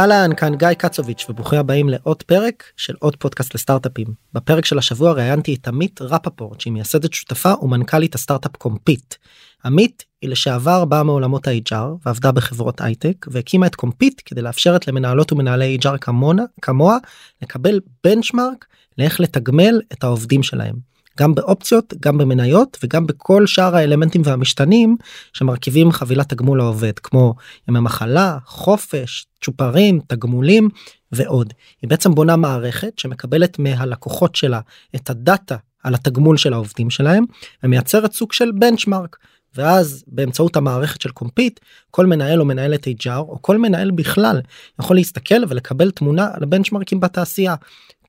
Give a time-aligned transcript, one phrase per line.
[0.00, 4.06] אהלן, כאן גיא קצוביץ' וברוכים הבאים לעוד פרק של עוד פודקאסט לסטארט-אפים.
[4.32, 9.14] בפרק של השבוע ראיינתי את עמית רפפורט שהיא מייסדת שותפה ומנכ"לית הסטארט-אפ קומפיט.
[9.64, 14.88] עמית היא לשעבר באה מעולמות ה-HR ועבדה בחברות הייטק והקימה את קומפיט כדי לאפשר את
[14.88, 16.96] למנהלות ומנהלי HR כמונה, כמוה
[17.42, 18.66] לקבל benchmark
[18.98, 20.89] לאיך לתגמל את העובדים שלהם.
[21.18, 24.96] גם באופציות גם במניות וגם בכל שאר האלמנטים והמשתנים
[25.32, 27.34] שמרכיבים חבילת תגמול לעובד כמו
[27.68, 30.68] ימי מחלה חופש צ'ופרים תגמולים
[31.12, 31.52] ועוד.
[31.82, 34.60] היא בעצם בונה מערכת שמקבלת מהלקוחות שלה
[34.96, 37.24] את הדאטה על התגמול של העובדים שלהם
[37.62, 39.16] ומייצרת סוג של benchmark.
[39.56, 44.40] ואז באמצעות המערכת של קומפיט כל מנהל או מנהלת HR או כל מנהל בכלל
[44.80, 47.54] יכול להסתכל ולקבל תמונה על benchmarkים בתעשייה.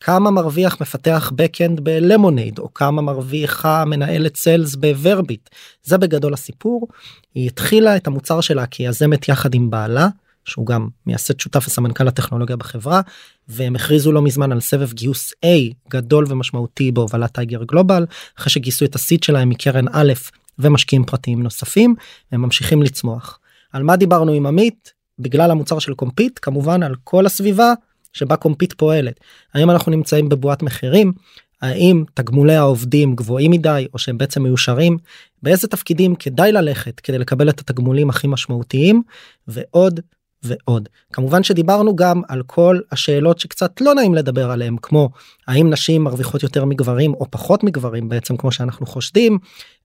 [0.02, 5.50] כמה מרוויח מפתח backend בלמונייד או כמה מרוויחה מנהלת sales בוורביט
[5.84, 6.88] זה בגדול הסיפור.
[7.36, 10.08] היא התחילה את המוצר שלה כיזמת יחד עם בעלה
[10.46, 13.02] שהוא גם מייסד שותף וסמנכ"ל הטכנולוגיה בחברה
[13.48, 18.06] והם הכריזו לא מזמן על סבב גיוס A גדול ומשמעותי בהובלת טייגר גלובל
[18.40, 20.14] אחרי שגייסו את ה seed שלהם מקרן א'
[20.60, 21.96] ומשקיעים פרטיים נוספים
[22.32, 23.40] הם ממשיכים לצמוח.
[23.74, 27.74] על מה דיברנו עם עמית בגלל המוצר של קומפיט כמובן על כל הסביבה
[28.14, 29.20] שבה קומפיט פועלת.
[29.54, 31.14] האם אנחנו נמצאים בבועת מחירים?
[31.62, 34.98] האם תגמולי העובדים גבוהים מדי או שהם בעצם מיושרים?
[35.44, 39.02] באיזה תפקידים כדאי ללכת כדי לקבל את התגמולים הכי משמעותיים?
[39.48, 40.00] ועוד
[40.44, 40.90] ועוד.
[41.14, 45.10] כמובן שדיברנו גם על כל השאלות שקצת לא נעים לדבר עליהם כמו
[45.48, 49.38] האם נשים מרוויחות יותר מגברים או פחות מגברים בעצם כמו שאנחנו חושדים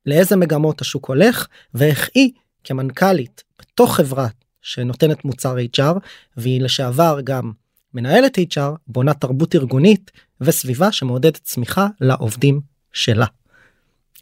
[0.06, 2.31] לאיזה מגמות השוק הולך ואיך היא
[2.65, 4.28] כמנכ"לית בתוך חברה
[4.62, 5.98] שנותנת מוצר HR
[6.36, 7.53] והיא לשעבר גם
[7.97, 12.61] מנהלת HR בונה תרבות ארגונית וסביבה שמעודדת צמיחה לעובדים
[12.93, 13.27] שלה.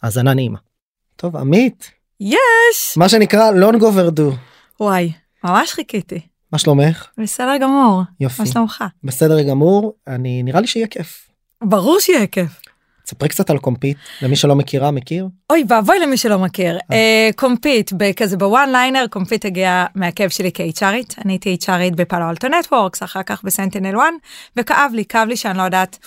[0.03, 0.59] האזנה נעימה.
[1.17, 1.91] טוב עמית.
[2.21, 2.97] יש!
[2.97, 4.35] מה שנקרא long overdue.
[4.81, 5.13] וואי,
[5.45, 6.21] ממש חיכיתי.
[6.53, 7.07] מה שלומך?
[7.19, 8.03] בסדר גמור.
[8.21, 8.43] יופי.
[8.43, 8.85] מה שלומך?
[9.05, 11.29] בסדר גמור אני נראה לי שיהיה כיף.
[11.63, 12.61] ברור שיהיה כיף.
[13.07, 16.79] ספרי קצת על קומפיט למי שלא מכירה מכיר אוי ואבוי למי שלא מכיר.
[16.93, 21.15] אה, קומפיט, כזה ב one liner, קומפיט הגיע מהכאב שלי כ-HRית.
[21.25, 24.05] אני הייתי HRית בפאלו אלטו נטוורקס, אחר כך בסנטינל 1,
[24.57, 25.99] וכאב לי, כאב לי שאני לא יודעת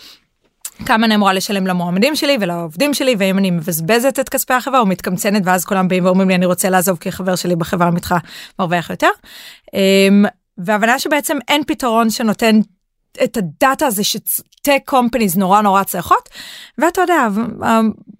[0.85, 4.85] כמה אני אמורה לשלם למועמדים שלי ולעובדים שלי, ואם אני מבזבזת את כספי החברה או
[4.85, 8.15] מתקמצנת, ואז כולם באים ואומרים לי אני רוצה לעזוב כי חבר שלי בחברה מתך
[8.59, 9.09] מרוויח יותר.
[9.73, 10.25] אמ,
[10.57, 12.59] והבנה שבעצם אין פתרון שנותן
[13.23, 16.29] את הדאטה הזה שטק קומפניז נורא נורא צריכות
[16.77, 17.27] ואתה יודע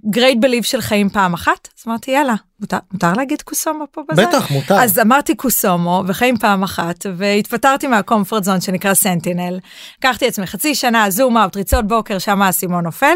[0.10, 4.26] גרייט בליב של חיים פעם אחת אז אמרתי יאללה מותר, מותר להגיד קוסומו פה בזה?
[4.26, 4.76] בטח מותר.
[4.76, 9.60] אז אמרתי קוסומו וחיים פעם אחת והתפטרתי מהקומפורט זון שנקרא סנטינל
[9.98, 13.16] לקחתי עצמי חצי שנה zoom out ריצות בוקר שם האסימון נופל.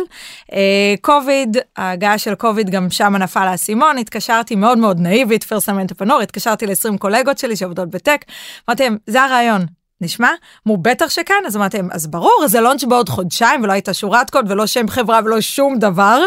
[1.02, 5.99] קוביד אה, ההגעה של קוביד גם שם נפל האסימון התקשרתי מאוד מאוד נאיבית first time
[5.99, 8.26] entrepreneur התקשרתי ל-20 קולגות שלי שעובדות ב tech.
[8.70, 9.66] אמרתי להם זה הרעיון
[10.02, 10.30] נשמע?
[10.68, 14.52] אמרו בטח שכן, אז אמרתם, אז ברור, זה launch בעוד חודשיים ולא הייתה שורת קוד
[14.52, 16.22] ולא שם חברה ולא שום דבר.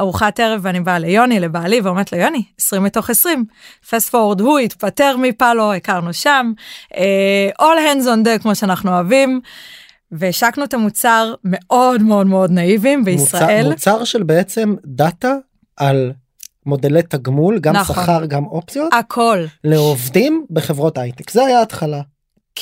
[0.00, 3.44] ארוחת ערב ואני באה ליוני, לבעלי, ואומרת לו, יוני, 20 מתוך 20.
[3.90, 6.52] fast forward, הוא התפטר מפאלו, הכרנו שם,
[6.92, 6.96] uh,
[7.62, 9.40] all hands on deck כמו שאנחנו אוהבים.
[10.12, 13.62] והשקנו את המוצר מאוד מאוד מאוד נאיבים בישראל.
[13.62, 15.34] מוצר, מוצר של בעצם דאטה
[15.76, 16.12] על
[16.66, 17.96] מודלי תגמול גם נכון.
[17.96, 22.00] שכר גם אופציות הכל לעובדים בחברות הייטק זה היה התחלה.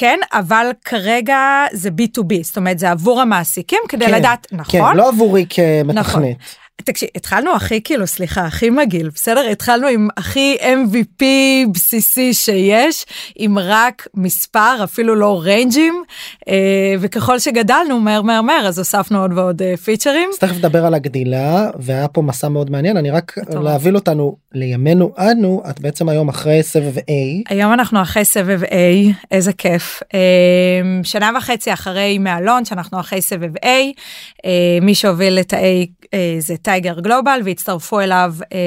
[0.00, 4.96] כן, אבל כרגע זה B2B, זאת אומרת זה עבור המעסיקים כדי כן, לדעת, כן, נכון?
[4.96, 5.94] לא עבורי כמתכנת.
[5.94, 6.22] נכון.
[6.84, 9.40] תקשיב, התחלנו הכי כאילו, סליחה, הכי מגעיל, בסדר?
[9.52, 11.24] התחלנו עם הכי MVP
[11.74, 13.04] בסיסי שיש,
[13.36, 16.02] עם רק מספר, אפילו לא ריינג'ים,
[16.48, 20.28] אה, וככל שגדלנו מהר מהר מהר, אז הוספנו עוד ועוד אה, פיצ'רים.
[20.32, 25.12] אז תכף נדבר על הגדילה, והיה פה מסע מאוד מעניין, אני רק להביא אותנו לימינו
[25.18, 27.02] אנו, את בעצם היום אחרי סבב A.
[27.48, 28.72] היום אנחנו אחרי סבב A,
[29.30, 30.00] איזה כיף.
[30.14, 30.20] אה,
[31.02, 33.66] שנה וחצי אחרי מאלון, שאנחנו אחרי סבב A,
[34.44, 38.58] אה, מי שהוביל את ה-A אה, זה טייגר גלובל והצטרפו אליו אה,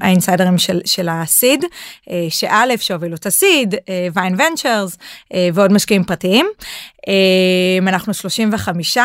[0.00, 1.64] האינסיידרים של, של הסיד,
[2.10, 4.98] אה, שא' שהובילו את הסיד, אה, ויין ונצ'רס
[5.54, 6.46] ועוד משקיעים פרטיים.
[7.86, 8.98] אנחנו 35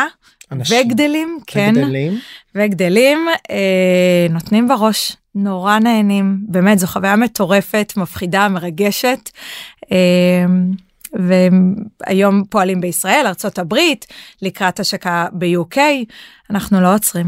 [0.52, 0.80] אנשים.
[0.80, 2.18] וגדלים, כן, וגדלים,
[2.54, 9.30] וגדלים, אה, נותנים בראש, נורא נהנים, באמת זו חוויה מטורפת, מפחידה, מרגשת.
[9.92, 10.44] אה,
[12.06, 13.74] והיום פועלים בישראל, ארה"ב,
[14.42, 15.78] לקראת השקה ב-UK,
[16.50, 17.26] אנחנו לא עוצרים.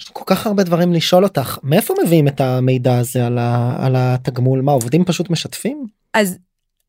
[0.00, 3.94] יש כל כך הרבה דברים לשאול אותך מאיפה מביאים את המידע הזה על, ה, על
[3.96, 6.38] התגמול מה עובדים פשוט משתפים אז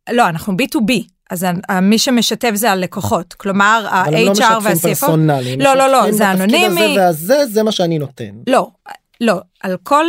[0.10, 0.94] לא, אנחנו B2B.
[1.30, 1.46] אז
[1.82, 4.82] מי שמשתף זה הלקוחות, כלומר אבל הם לא ה-HR משתפים וה-CFO.
[4.82, 5.58] personally.
[5.58, 6.66] לא, לא, לא, זה אנונימי.
[6.66, 8.32] הזה והזה זה מה שאני נותן.
[8.48, 8.70] לא,
[9.22, 10.06] לא, על כל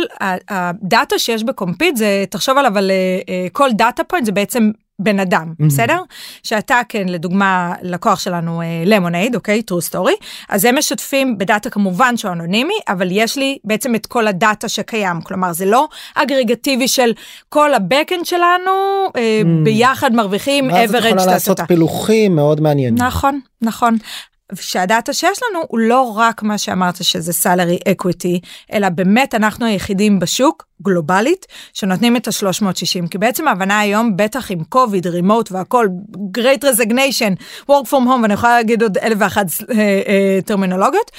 [0.49, 5.19] הדאטה שיש בקומפיט זה, תחשוב עליו על אה, אה, כל data point זה בעצם בן
[5.19, 5.65] אדם, Mhm.
[5.67, 5.97] בסדר?
[6.43, 9.61] שאתה כן, לדוגמה, לקוח שלנו למונייד, אוקיי?
[9.71, 14.27] true story, אז הם משתפים בדאטה כמובן שהוא אנונימי, אבל יש לי בעצם את כל
[14.27, 17.11] הדאטה שקיים, כלומר זה לא אגרגטיבי של
[17.49, 18.71] כל הבקאנד שלנו
[19.15, 19.47] אה, Mhm.
[19.63, 21.59] ביחד מרוויחים ואז את average יכולה לעשות.
[21.67, 23.03] פילוחים מאוד מעניינים.
[23.03, 23.97] נכון, נכון.
[24.55, 28.39] שהדאטה שיש לנו הוא לא רק מה שאמרת שזה salary equity,
[28.73, 33.07] אלא באמת אנחנו היחידים בשוק, גלובלית, שנותנים את ה-360.
[33.11, 35.87] כי בעצם ההבנה היום, בטח עם COVID, רימוט והכל,
[36.37, 41.11] great resignation, work from home, ואני יכולה להגיד עוד אלף ואחת אה, אה, טרמינולוגיות,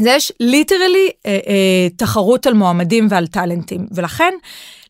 [0.00, 4.34] זה יש literally אה, אה, תחרות על מועמדים ועל talentים, ולכן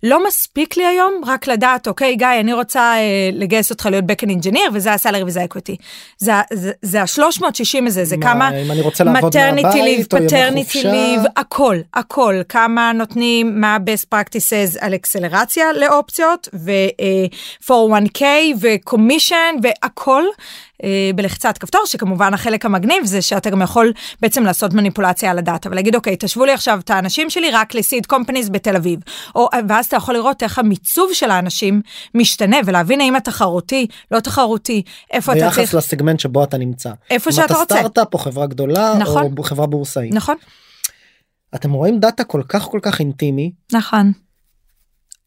[0.03, 4.31] לא מספיק לי היום רק לדעת, אוקיי, גיא, אני רוצה אה, לגייס אותך להיות backend
[4.31, 5.77] engineer, וזה ה salary וזה ה equity.
[6.19, 10.19] זה, זה, זה ה-360 הזה, זה מה, כמה אם אני רוצה לעבוד מהבית, leave, או
[10.19, 10.93] ימי paternity חופשה?
[10.93, 18.23] leave, הכל, הכל, כמה נותנים, מה best practices על acceleration לאופציות, ו-401k
[18.61, 20.25] ו-commission והכל.
[20.85, 25.69] אה, בלחיצת כפתור שכמובן החלק המגניב זה שאתה גם יכול בעצם לעשות מניפולציה על הדאטה
[25.71, 29.01] ולהגיד אוקיי תשוו לי עכשיו את האנשים שלי רק ל seed companies בתל אביב
[29.35, 31.83] או ואז אתה יכול לראות איך המיצוב של האנשים
[32.15, 34.83] משתנה ולהבין האם התחרותי לא תחרותי
[35.13, 36.91] איפה אתה ביחס צריך לסגמנט שבו אתה נמצא.
[37.11, 39.35] איפה אם שאתה אתה רוצה סטארט-אפ או חברה גדולה נכון.
[39.39, 40.15] או חברה בורסאית.
[40.15, 40.37] נכון
[41.55, 44.13] אתם רואים דאטה כל כך כל כך אינטימי נכון.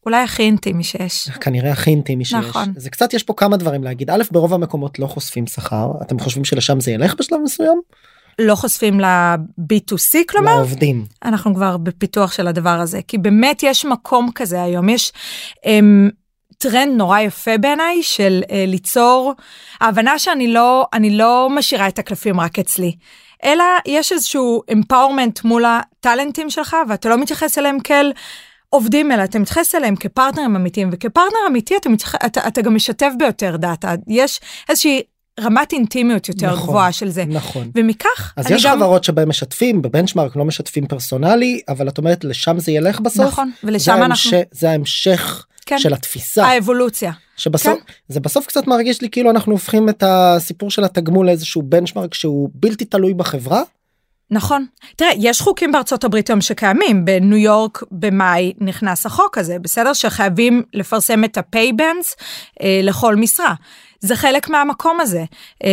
[0.06, 2.34] אולי הכי אינטימי שיש כנראה הכי אינטימי שיש.
[2.34, 2.72] נכון.
[2.76, 6.44] זה קצת יש פה כמה דברים להגיד א' ברוב המקומות לא חושפים שכר אתם חושבים
[6.44, 7.80] שלשם זה ילך בשלב מסוים?
[8.38, 11.04] לא חושפים ל-B2C כלומר לעובדים.
[11.24, 15.12] אנחנו כבר בפיתוח של הדבר הזה כי באמת יש מקום כזה היום יש
[15.66, 16.10] אמ,
[16.58, 19.32] טרנד נורא יפה בעיניי של אה, ליצור
[19.80, 22.96] ההבנה שאני לא אני לא משאירה את הקלפים רק אצלי.
[23.44, 28.12] אלא יש איזשהו empowerment מול הטאלנטים שלך ואתה לא מתייחס אליהם כאל
[28.72, 32.14] עובדים אלא אתה מתייחס אליהם כפרטנרים אמיתיים וכפרטנר אמיתי אתה, מתייח...
[32.14, 35.02] אתה, אתה גם משתף ביותר דאטה יש איזושהי
[35.40, 37.70] רמת אינטימיות יותר נכון, גבוהה של זה נכון.
[37.74, 42.58] ומכך אז יש גם חברות שבהם משתפים בבנצ'מארק לא משתפים פרסונלי אבל את אומרת לשם
[42.58, 43.26] זה ילך בסוף.
[43.26, 45.78] נכון זה ולשם אנחנו ההמשך, זה ההמשך כן.
[45.78, 47.92] של התפיסה האבולוציה שבסוף כן.
[48.08, 52.50] זה בסוף קצת מרגיש לי כאילו אנחנו הופכים את הסיפור של התגמול לאיזשהו בנצ'מארק שהוא
[52.54, 53.62] בלתי תלוי בחברה.
[54.32, 54.66] נכון.
[54.96, 59.92] תראה, יש חוקים בארצות הברית היום שקיימים, בניו יורק במאי נכנס החוק הזה, בסדר?
[59.92, 61.38] שחייבים לפרסם את
[61.80, 62.22] bands
[62.62, 63.54] אה, לכל משרה.
[64.00, 65.24] זה חלק מהמקום הזה.
[65.64, 65.70] אה,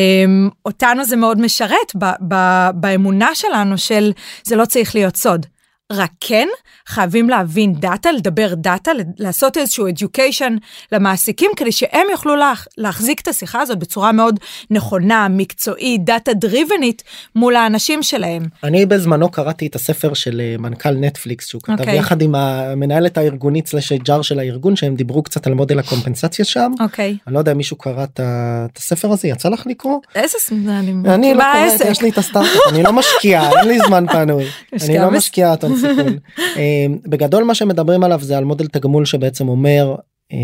[0.65, 4.11] אותנו זה מאוד משרת ב- ב- באמונה שלנו של
[4.43, 5.45] זה לא צריך להיות סוד.
[5.91, 6.47] רק כן
[6.87, 10.51] חייבים להבין דאטה, לדבר דאטה, לעשות איזשהו education
[10.91, 14.39] למעסיקים כדי שהם יוכלו לה, להחזיק את השיחה הזאת בצורה מאוד
[14.69, 17.03] נכונה, מקצועית, דאטה דריבנית
[17.35, 18.43] מול האנשים שלהם.
[18.63, 21.97] אני בזמנו קראתי את הספר של אה, מנכ"ל נטפליקס שהוא כתב אוקיי.
[21.97, 26.71] יחד עם המנהלת הארגונית סלש HR של הארגון שהם דיברו קצת על מודל הקומפנסציה שם.
[26.79, 27.17] אוקיי.
[27.27, 29.99] אני לא יודע אם מישהו קרא את הספר הזה יצא לך לקרוא?
[30.15, 30.51] איזה ס...
[30.51, 31.91] אני, אני לא קוראת?
[31.91, 35.53] יש לי את הסטארט-אפ אני לא משקיע אין לי זמן פנוי אני משקיעה לא משקיע
[35.79, 36.17] סיכון.
[36.57, 39.95] אה, בגדול מה שמדברים עליו זה על מודל תגמול שבעצם אומר
[40.33, 40.37] אה,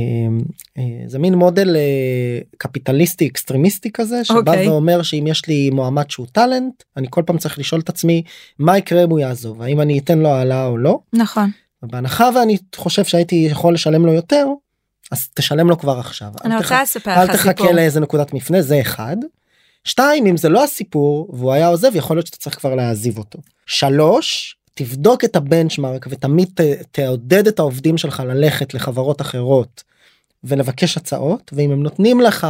[0.77, 4.70] אה, זה מין מודל אה, קפיטליסטי אקסטרימיסטי כזה שבא אוקיי.
[4.70, 8.24] ואומר שאם יש לי מועמד שהוא talent אני כל פעם צריך לשאול את עצמי
[8.60, 11.00] מה יקרה אם הוא יעזוב האם אני אתן לו העלאה או לא.
[11.13, 11.51] נכון.
[11.84, 14.48] בהנחה ואני חושב שהייתי יכול לשלם לו יותר
[15.12, 16.27] אז תשלם לו כבר עכשיו.
[16.44, 17.54] אני אל רוצה לספר אל לך סיפור.
[17.54, 19.18] תחכה לאיזה נקודת מפנה זה אחד.
[19.84, 23.39] שתיים אם זה לא הסיפור והוא היה עוזב יכול להיות שאתה צריך כבר להעזיב אותו.
[23.65, 29.84] שלוש תבדוק את ה benchmark ותמיד ת, תעודד את העובדים שלך ללכת לחברות אחרות
[30.44, 32.48] ולבקש הצעות ואם הם נותנים לך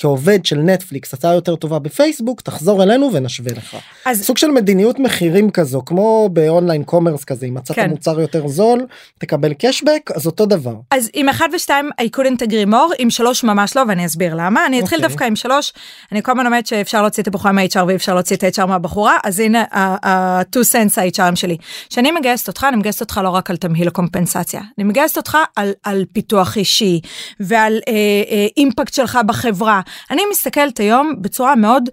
[0.00, 3.76] כעובד של נטפליקס הצעה יותר טובה בפייסבוק תחזור אלינו ונשווה לך.
[4.06, 7.90] אז סוג של מדיניות מחירים כזו כמו ב online commerce כזה אם מצאת כן.
[7.90, 8.86] מוצר יותר זול
[9.18, 10.74] תקבל cashback אז אותו דבר.
[10.90, 14.66] אז עם 1 ו-2 I couldn't agree more, עם 3 ממש לא ואני אסביר למה.
[14.66, 15.08] אני אתחיל אוקיי.
[15.08, 15.72] דווקא עם 3,
[16.12, 19.16] אני כל הזמן אומרת שאפשר להוציא את הבחורה מה-HR ואי אפשר להוציא את ה-HR מהבחורה,
[19.24, 21.56] אז הנה ה-2 cents ה-HRים שלי.
[21.88, 25.72] כשאני מגייסת אותך, אני מגייסת אותך לא רק על תמהיל הקומפנסציה, אני מגייסת אותך על,
[25.82, 27.00] על פיתוח אישי
[27.40, 27.92] ועל אה,
[28.30, 31.88] אה, אימפקט שלך בחברה אני מסתכלת היום בצורה מאוד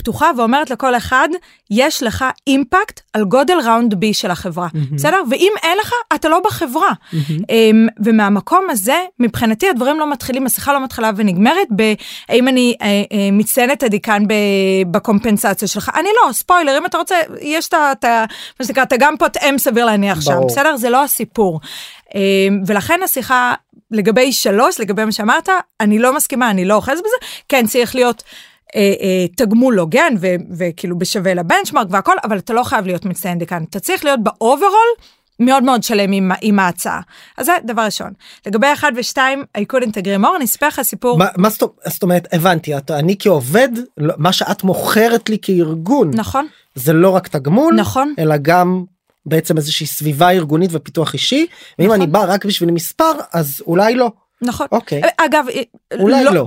[0.00, 1.28] פתוחה ואומרת לכל אחד,
[1.70, 4.94] יש לך אימפקט על גודל ראונד בי של החברה, mm-hmm.
[4.94, 5.22] בסדר?
[5.30, 6.88] ואם אין לך, אתה לא בחברה.
[6.90, 7.16] Mm-hmm.
[7.16, 13.14] Um, ומהמקום הזה, מבחינתי הדברים לא מתחילים, השיחה לא מתחילה ונגמרת בהאם אני uh, uh,
[13.32, 14.22] מצטיינת הדיקן
[14.90, 15.90] בקומפנסציה שלך.
[15.94, 18.24] אני לא, ספוילר, אם אתה רוצה, יש את ה...
[18.60, 20.76] מה שנקרא, אתה גם פוטם סביר להניח שם, בסדר?
[20.76, 21.60] זה לא הסיפור.
[22.08, 22.12] Um,
[22.66, 23.54] ולכן השיחה
[23.90, 25.48] לגבי שלוש, לגבי מה שאמרת,
[25.80, 28.22] אני לא מסכימה, אני לא אוחז בזה, כן צריך להיות
[28.76, 30.14] אה, אה, תגמול הוגן
[30.58, 34.88] וכאילו בשווה לבנצ'מארק והכל, אבל אתה לא חייב להיות מצטיין דיקן, אתה צריך להיות באוברול.
[35.42, 37.00] מאוד מאוד שלם עם, עם ההצעה.
[37.38, 38.12] אז זה דבר ראשון.
[38.46, 41.18] לגבי אחד ושתיים, I couldn't agree more, אני אספר לך סיפור.
[41.18, 43.68] מה, מה זאת אומרת, הבנתי, את, אני כעובד,
[43.98, 46.46] לא, מה שאת מוכרת לי כארגון, נכון.
[46.74, 48.14] זה לא רק תגמול, נכון.
[48.18, 48.84] אלא גם
[49.26, 51.46] בעצם איזושהי סביבה ארגונית ופיתוח אישי,
[51.78, 52.00] ואם נכון.
[52.00, 54.12] אני בא רק בשביל מספר, אז אולי לא.
[54.42, 54.66] נכון.
[54.72, 55.02] אוקיי.
[55.16, 55.46] אגב,
[56.00, 56.34] אולי לא.
[56.34, 56.46] לא.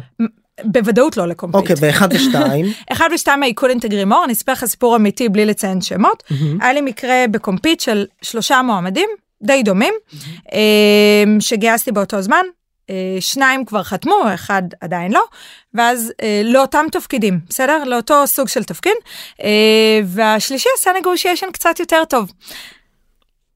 [0.64, 1.62] בוודאות לא לקומפיט.
[1.62, 2.66] אוקיי, באחד ושתיים.
[2.92, 6.24] אחד ושתיים agree more, אני אספר לך סיפור אמיתי בלי לציין שמות.
[6.62, 9.10] היה לי מקרה בקומפיט של שלושה מועמדים,
[9.44, 9.94] די דומים,
[10.54, 12.46] אמ, שגייסתי באותו זמן.
[12.90, 15.24] אה, שניים כבר חתמו, אחד עדיין לא,
[15.74, 17.84] ואז אה, לאותם תפקידים, בסדר?
[17.84, 18.94] לאותו סוג של תפקיד,
[19.44, 22.32] אה, והשלישי עשה נגושיישן קצת יותר טוב.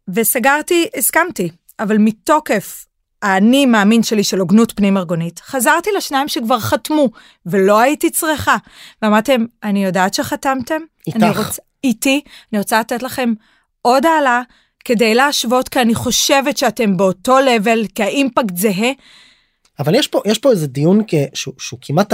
[0.08, 2.86] וסגרתי, הסכמתי, אבל מתוקף
[3.22, 7.10] האני מאמין שלי של הוגנות פנים ארגונית, חזרתי לשניים שכבר חתמו,
[7.46, 8.58] ולא הייתי צריכה.
[9.02, 10.82] ואמרתם, אני יודעת שחתמתם.
[11.08, 11.18] איתך.
[11.18, 11.60] אני רוצ...
[11.84, 12.22] איתי,
[12.54, 13.34] אני רוצה לתת לכם
[13.82, 14.42] עוד העלה,
[14.88, 18.92] כדי להשוות, כי אני חושבת שאתם באותו לבל, כי האימפקט זהה.
[19.80, 21.02] אבל יש פה, יש פה איזה דיון
[21.34, 22.14] שהוא, שהוא כמעט...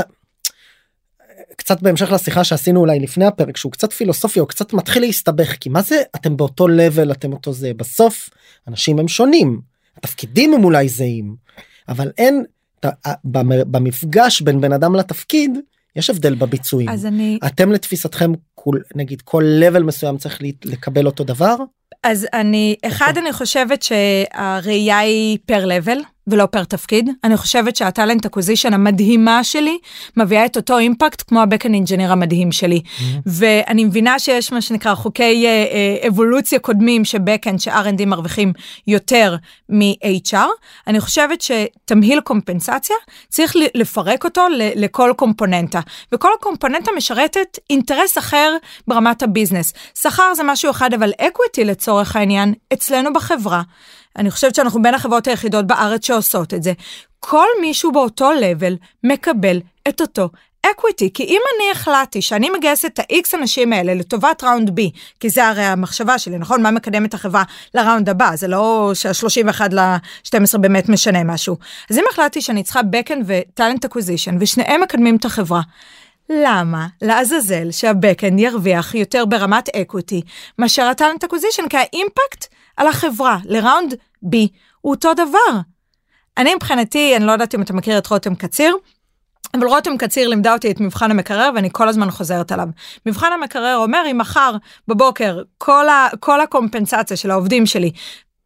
[1.58, 5.70] קצת בהמשך לשיחה שעשינו אולי לפני הפרק שהוא קצת פילוסופי או קצת מתחיל להסתבך כי
[5.70, 8.30] מה זה אתם באותו לבל אתם אותו זה בסוף
[8.68, 9.62] אנשים הם שונים
[9.98, 11.36] התפקידים הם אולי זהים
[11.90, 12.44] אבל אין
[13.44, 15.58] במפגש בין בן אדם לתפקיד
[15.96, 21.24] יש הבדל בביצועים אז אני אתם לתפיסתכם כל נגיד כל level מסוים צריך לקבל אותו
[21.24, 21.56] דבר.
[22.04, 27.10] אז אני אחד אני חושבת שהראייה היא per level ולא פר תפקיד.
[27.24, 29.78] אני חושבת שה talent acquisition המדהימה שלי
[30.18, 32.82] מביאה את אותו אימפקט כמו ה backend engineer המדהים שלי.
[32.86, 33.02] Mm-hmm.
[33.26, 38.54] ואני מבינה שיש מה שנקרא חוקי uh, אבולוציה קודמים שבקן ש-R&D מרוויחים
[38.88, 39.36] יותר
[39.70, 40.38] מ-HR.
[40.88, 42.96] אני חושבת שתמהיל compensation
[43.30, 45.80] צריך לפרק אותו לכל קומפוננטה.
[46.14, 49.74] וכל קומפוננטה משרתת אינטרס אחר ברמת ה business.
[50.02, 53.62] שכר זה משהו אחד אבל equity לצורך העניין אצלנו בחברה.
[54.18, 56.74] אני חושבת שאנחנו בין החברות היחידות בארץ שעושות את זה.
[57.20, 60.30] כל מישהו באותו level מקבל את אותו
[60.72, 64.82] equity, כי אם אני החלטתי שאני מגייסת את ה-X אנשים האלה לטובת round B,
[65.20, 66.62] כי זה הרי המחשבה שלי, נכון?
[66.62, 67.44] מה מקדם את החברה
[67.74, 71.58] ל round הבא, זה לא שה-31 ל-12 באמת משנה משהו.
[71.90, 75.62] אז אם החלטתי שאני צריכה backend ו talent acquisition, ושניהם מקדמים את החברה,
[76.30, 80.22] למה לעזאזל שה backend ירוויח יותר ברמת equity
[80.60, 81.64] מאשר ה talent acquisition?
[81.70, 82.46] כי האימפקט
[82.78, 83.94] על החברה ל round
[84.26, 84.36] B
[84.82, 85.60] הוא אותו דבר.
[86.38, 88.76] אני מבחינתי, אני לא יודעת אם אתה מכיר את רותם קציר,
[89.54, 92.68] אבל רותם קציר לימדה אותי את מבחן המקרר ואני כל הזמן חוזרת עליו.
[93.06, 94.56] מבחן המקרר אומר אם מחר
[94.88, 97.92] בבוקר כל, ה, כל הקומפנסציה של העובדים שלי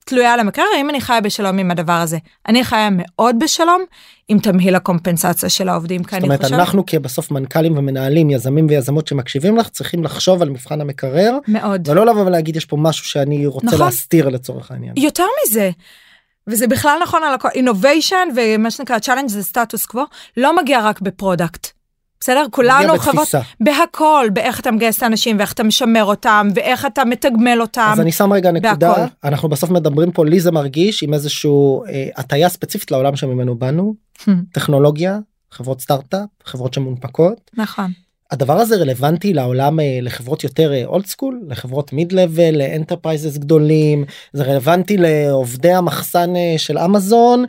[0.07, 2.17] תלויה על המקרר, האם אני חיה בשלום עם הדבר הזה.
[2.47, 3.83] אני חיה מאוד בשלום
[4.27, 6.01] עם תמהיל הקומפנסציה של העובדים.
[6.03, 6.51] זאת אומרת.
[6.51, 11.37] אנחנו כבסוף מנכ"לים ומנהלים, יזמים ויזמות שמקשיבים לך, צריכים לחשוב על מבחן המקרר.
[11.47, 11.89] מאוד.
[11.89, 13.79] ולא לבוא ולהגיד יש פה משהו שאני רוצה נכון.
[13.79, 14.93] להסתיר לצורך העניין.
[14.97, 15.69] יותר מזה.
[16.47, 20.03] וזה בכלל נכון על הכל, innovation ומה שנקרא challenge the status quo,
[20.37, 21.76] לא מגיע רק ב product.
[22.19, 22.45] בסדר?
[22.51, 23.27] כולנו חברות
[23.59, 27.89] בהכל, באיך אתה מגייס את האנשים ואיך אתה משמר אותם ואיך אתה מתגמל אותם.
[27.93, 29.01] אז אני שם רגע נקודה, בהכל.
[29.23, 33.95] אנחנו בסוף מדברים פה, לי זה מרגיש עם איזשהו אה, הטיה ספציפית לעולם שממנו באנו,
[34.17, 34.31] hmm.
[34.51, 35.19] טכנולוגיה,
[35.51, 37.51] חברות סטארט-אפ, חברות שמונפקות.
[37.53, 37.91] נכון.
[38.31, 43.37] הדבר הזה רלוונטי לעולם אה, לחברות יותר old אה, school לחברות mid level ל enterprises
[43.37, 44.05] גדולים?
[44.33, 47.45] זה רלוונטי לעובדי המחסן אה, של אמזון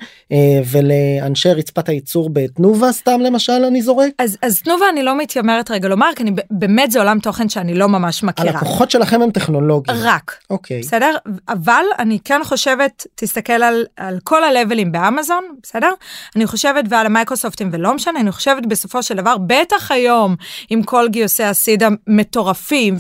[0.70, 4.12] ולאנשי רצפת הייצור בתנובה סתם למשל אני זורק?
[4.18, 7.75] אז אז תנובה אני לא מתיימרת רגע לומר כי אני באמת זה עולם תוכן שאני
[7.75, 8.50] לא ממש מכירה.
[8.50, 9.99] הלקוחות שלכם הם טכנולוגיים.
[10.02, 10.37] רק.
[10.50, 10.80] אוקיי.
[10.80, 11.16] בסדר?
[11.49, 15.90] אבל אני כן חושבת תסתכל על על כל הלבלים באמזון בסדר?
[16.37, 20.37] אני חושבת ועל המייקרוסופטים ולא משנה אני חושבת בסופו של דבר בטח היום.
[20.68, 22.96] עם כל גיוסי ה seed המטורפים,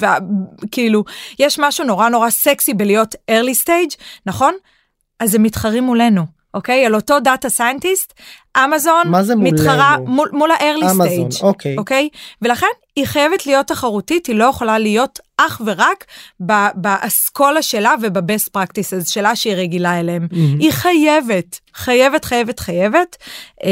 [0.64, 1.04] וכאילו,
[1.38, 3.96] יש משהו נורא נורא סקסי בלהיות early stage,
[4.26, 4.54] נכון?
[5.20, 6.38] אז הם מתחרים מולנו.
[6.54, 6.86] אוקיי?
[6.86, 8.12] על אותו data scientist,
[8.64, 9.02] אמזון
[9.36, 11.42] מתחרה מול, מול ה-early stage.
[11.42, 11.76] אוקיי.
[11.78, 12.08] אוקיי?
[12.42, 12.66] ולכן
[12.98, 16.04] היא חייבת להיות תחרותית, היא לא יכולה להיות אך ורק
[16.74, 20.28] באסכולה שלה ובבסט פרקטיסס שלה שהיא רגילה אליהם.
[20.58, 23.16] היא חייבת, חייבת, חייבת, חייבת
[23.64, 23.70] אה,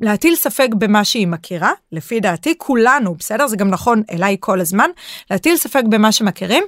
[0.00, 3.46] להטיל ספק במה שהיא מכירה, לפי דעתי, כולנו, בסדר?
[3.46, 4.90] זה גם נכון אליי כל הזמן,
[5.30, 6.64] להטיל ספק במה שמכירים.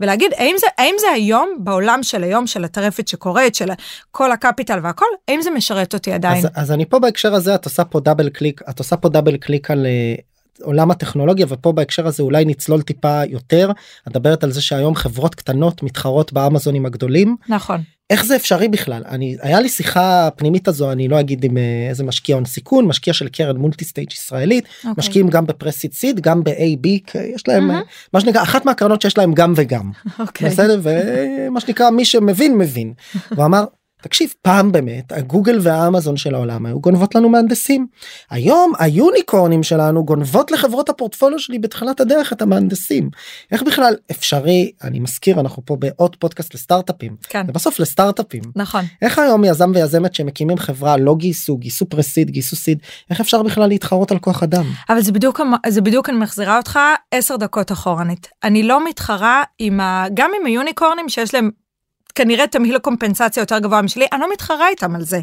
[0.00, 3.68] ולהגיד האם זה האם זה היום בעולם של היום של הטרפת שקורית של
[4.10, 6.46] כל הקפיטל והכל האם זה משרת אותי עדיין.
[6.46, 9.36] אז, אז אני פה בהקשר הזה את עושה פה double click את עושה פה double
[9.36, 10.31] click על uh,
[10.62, 13.70] עולם הטכנולוגיה ופה בהקשר הזה אולי נצלול טיפה יותר
[14.02, 17.80] את מדברת על זה שהיום חברות קטנות מתחרות באמזונים הגדולים נכון.
[18.10, 21.86] איך זה אפשרי בכלל אני היה לי שיחה פנימית הזו אני לא אגיד עם אה,
[21.88, 24.68] איזה משקיע הון סיכון משקיע של קרן multi stage ישראלית okay.
[24.76, 24.92] אוקיי.
[24.98, 26.88] משקיעים גם ב pre-seed seed גם ב-A B
[27.34, 27.74] יש להם Mhm.
[27.74, 27.80] אה,
[28.12, 30.48] מה שנקרא אחת מהקרנות שיש להם גם וגם אוקיי.
[30.50, 32.92] בסדר ומה שנקרא מי שמבין מבין.
[33.36, 33.64] הוא אמר
[34.02, 37.86] תקשיב פעם באמת הגוגל והאמזון של העולם היו גונבות לנו מהנדסים.
[38.30, 43.10] היום היוניקורנים שלנו גונבות לחברות הפורטפוליו שלי בתחילת הדרך את המהנדסים.
[43.52, 43.94] איך בכלל?
[44.10, 47.16] אפשרי אני מזכיר אנחנו פה בעוד פודקאסט לסטארט-אפים.
[47.28, 47.46] כן.
[47.46, 48.42] בסוף לסטארט-אפים.
[48.56, 48.84] נכון.
[49.02, 52.78] איך היום יזם ויזמת שמקימים חברה לא גייסו גייסו פרסיד גייסו סיד
[53.10, 54.64] איך אפשר בכלל להתחרות על כוח אדם?
[54.88, 56.78] אבל זה בדיוק זה בדיוק אני מחזירה אותך
[57.10, 58.28] עשר דקות אחורנית.
[58.44, 60.06] אני לא מתחרה עם ה...
[60.14, 61.50] גם עם היוניקורנים שיש להם
[62.14, 65.20] כנראה תמהיל הקומפנסציה יותר גבוה משלי אני לא מתחרה איתם על זה.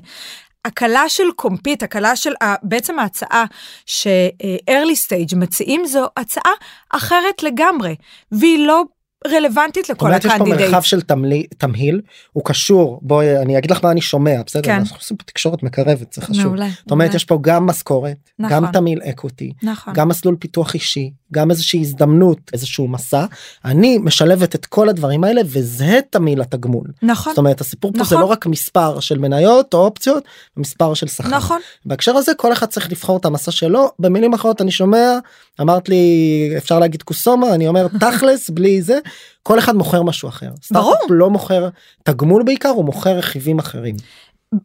[0.65, 3.45] הקלה של קומפיט הקלה של בעצם ההצעה
[3.85, 6.53] ש-early stage מציעים זו הצעה
[6.89, 7.95] אחרת לגמרי
[8.31, 8.83] והיא לא
[9.27, 10.83] רלוונטית לכל אומרת יש פה מרחב הקנדידייט.
[10.83, 12.01] של תמלי, תמהיל
[12.33, 14.75] הוא קשור בואי אני אגיד לך מה אני שומע בסדר כן.
[14.75, 16.45] אנחנו עושים פה תקשורת מקרבת זה חשוב.
[16.45, 16.67] מעולה.
[16.81, 17.13] זאת אומרת.
[17.13, 18.55] יש פה גם משכורת נכון.
[18.55, 19.93] גם תמהיל אקוטי נכון.
[19.93, 23.25] גם מסלול פיתוח אישי גם איזושהי הזדמנות איזשהו מסע
[23.65, 26.87] אני משלבת את כל הדברים האלה וזה תמהיל התגמול.
[27.01, 27.33] נכון.
[27.33, 28.19] זאת אומרת הסיפור פה זה נכון.
[28.19, 30.23] לא רק מספר של מניות או אופציות
[30.57, 31.29] מספר של שכר.
[31.29, 31.59] נכון.
[31.85, 35.17] בהקשר הזה כל אחד צריך לבחור את המסע שלו במילים אחרות אני שומע
[35.61, 38.99] אמרת לי אפשר להגיד קוסומה אני אומר תכלס בלי זה
[39.43, 40.49] כל אחד מוכר משהו אחר.
[40.71, 40.93] ברור.
[40.93, 41.69] סטארט-אפ לא מוכר
[42.03, 43.95] תגמול בעיקר הוא מוכר רכיבים אחרים.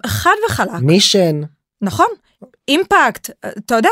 [0.07, 0.71] חד וחלק.
[0.81, 1.41] מישן
[1.83, 2.07] נכון.
[2.69, 3.89] אימפקט אתה יודע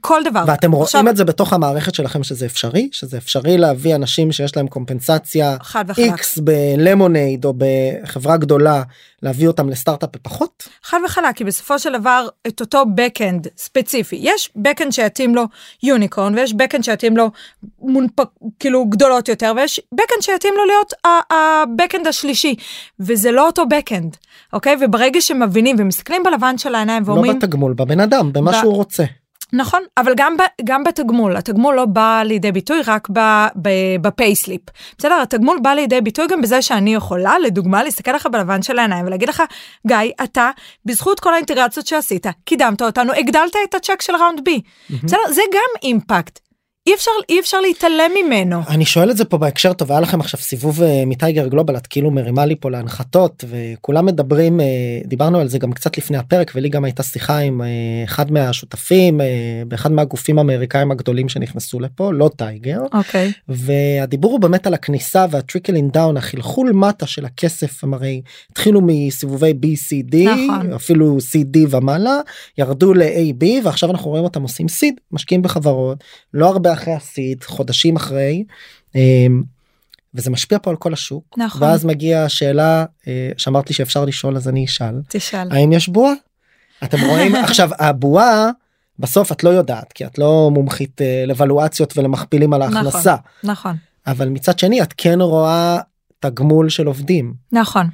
[0.00, 0.44] כל דבר.
[0.46, 4.56] ואתם רואים עכשיו- את זה בתוך המערכת שלכם שזה אפשרי שזה אפשרי להביא אנשים שיש
[4.56, 8.82] להם קומפנסציה x בלמונייד או בחברה גדולה
[9.24, 14.50] להביא אותם לסטארט-אפ בפחות חד וחלק, כי בסופו של דבר את אותו backend ספציפי, יש
[14.58, 15.44] backend שיתאים לו
[15.82, 17.30] יוניקורן ויש backend שיתאים לו
[17.80, 18.28] מונפק,
[18.58, 22.54] כאילו גדולות יותר ויש backend שיתאים לו להיות ה-backend השלישי
[23.00, 24.16] וזה לא אותו backend,
[24.52, 24.76] אוקיי?
[24.80, 29.04] וברגע שמבינים ומסתכלים בלבן של העיניים לא ואומרים, בתגמול בבן אדם במה ב- שהוא רוצה.
[29.54, 33.08] נכון, אבל גם, ב, גם בתגמול, התגמול לא בא לידי ביטוי רק
[34.00, 34.60] ב payslip.
[34.98, 39.06] בסדר, התגמול בא לידי ביטוי גם בזה שאני יכולה, לדוגמה, להסתכל לך בלבן של העיניים
[39.06, 39.42] ולהגיד לך,
[39.86, 40.50] גיא, אתה,
[40.84, 44.60] בזכות כל האינטגרציות שעשית, קידמת אותנו, הגדלת את הצ'ק של round B.
[45.02, 46.38] בסדר, זה גם אימפקט.
[46.86, 48.60] אי אפשר, אי אפשר להתעלם ממנו.
[48.68, 51.86] אני שואל את זה פה בהקשר טוב היה לכם עכשיו סיבוב אה, מטייגר גלובל את
[51.86, 54.66] כאילו מרימה לי פה להנחתות וכולם מדברים אה,
[55.04, 57.66] דיברנו על זה גם קצת לפני הפרק ולי גם הייתה שיחה עם אה,
[58.04, 59.26] אחד מהשותפים אה,
[59.68, 63.32] באחד מהגופים האמריקאים הגדולים שנכנסו לפה לא טייגר אוקיי.
[63.48, 68.80] והדיבור הוא באמת על הכניסה וה trickling down החלחול מטה של הכסף הם הרי התחילו
[68.86, 70.72] מסיבובי B C D נכון.
[70.72, 72.20] אפילו C D ומעלה
[72.58, 77.04] ירדו ל-A B ועכשיו אנחנו רואים אותם עושים seed משקיעים בחברות לא הרבה אחרי ה
[77.04, 78.44] seed חודשים אחרי.
[78.94, 79.42] אמ,
[80.14, 81.62] וזה משפיע פה על כל השוק נכון.
[81.62, 85.48] ואז מגיעה השאלה אה, שאמרת לי שאפשר לשאול אז אני אשאל תשאל.
[85.50, 86.12] האם יש בועה?
[86.84, 88.50] אתם רואים עכשיו הבועה
[88.98, 93.76] בסוף את לא יודעת כי את לא מומחית אה, לוולואציות ולמכפילים על ההכנסה נכון.
[94.06, 95.78] אבל מצד שני את כן רואה
[96.30, 97.86] תגמול של עובדים נכון.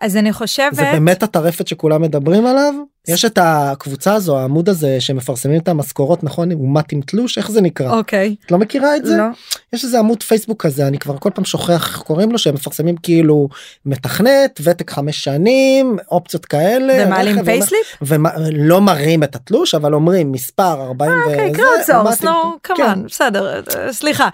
[0.00, 0.74] אז אני חושבת...
[0.74, 2.74] זה באמת הטרפת שכולם מדברים עליו
[3.08, 7.60] יש את הקבוצה הזו העמוד הזה שמפרסמים את המשכורות נכון אומת עם תלוש איך זה
[7.60, 8.34] נקרא אוקיי.
[8.46, 9.24] את לא מכירה את זה לא.
[9.72, 12.96] יש איזה עמוד פייסבוק כזה אני כבר כל פעם שוכח איך קוראים לו שהם מפרסמים
[12.96, 13.48] כאילו
[13.86, 17.96] מתכנת ותק חמש שנים אופציות כאלה ומעלים פייסליפ?
[18.02, 22.52] ולא מראים את התלוש אבל אומרים מספר 40 אוקיי, וזה, קראוט סורס, אומת עם- נו.
[22.62, 24.28] כמובן, בסדר, אה, סליחה.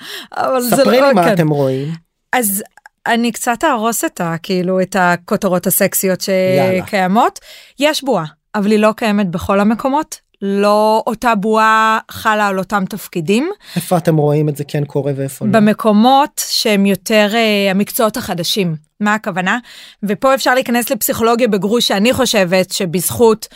[0.70, 1.32] ספרי לי מה כן.
[1.32, 1.92] אתם רואים
[2.32, 2.62] אז
[3.06, 4.34] אני קצת אהרוס את ה...
[4.42, 6.86] כאילו, את הכותרות הסקסיות יאללה.
[6.86, 7.38] שקיימות.
[7.78, 10.32] יש בועה, אבל היא לא קיימת בכל המקומות.
[10.42, 13.50] לא אותה בועה חלה על אותם תפקידים.
[13.76, 15.52] איפה אתם רואים את זה כן קורה ואיפה לא.
[15.52, 18.76] במקומות שהם יותר uh, המקצועות החדשים.
[19.00, 19.58] מה הכוונה?
[20.02, 23.48] ופה אפשר להיכנס לפסיכולוגיה בגרוש שאני חושבת שבזכות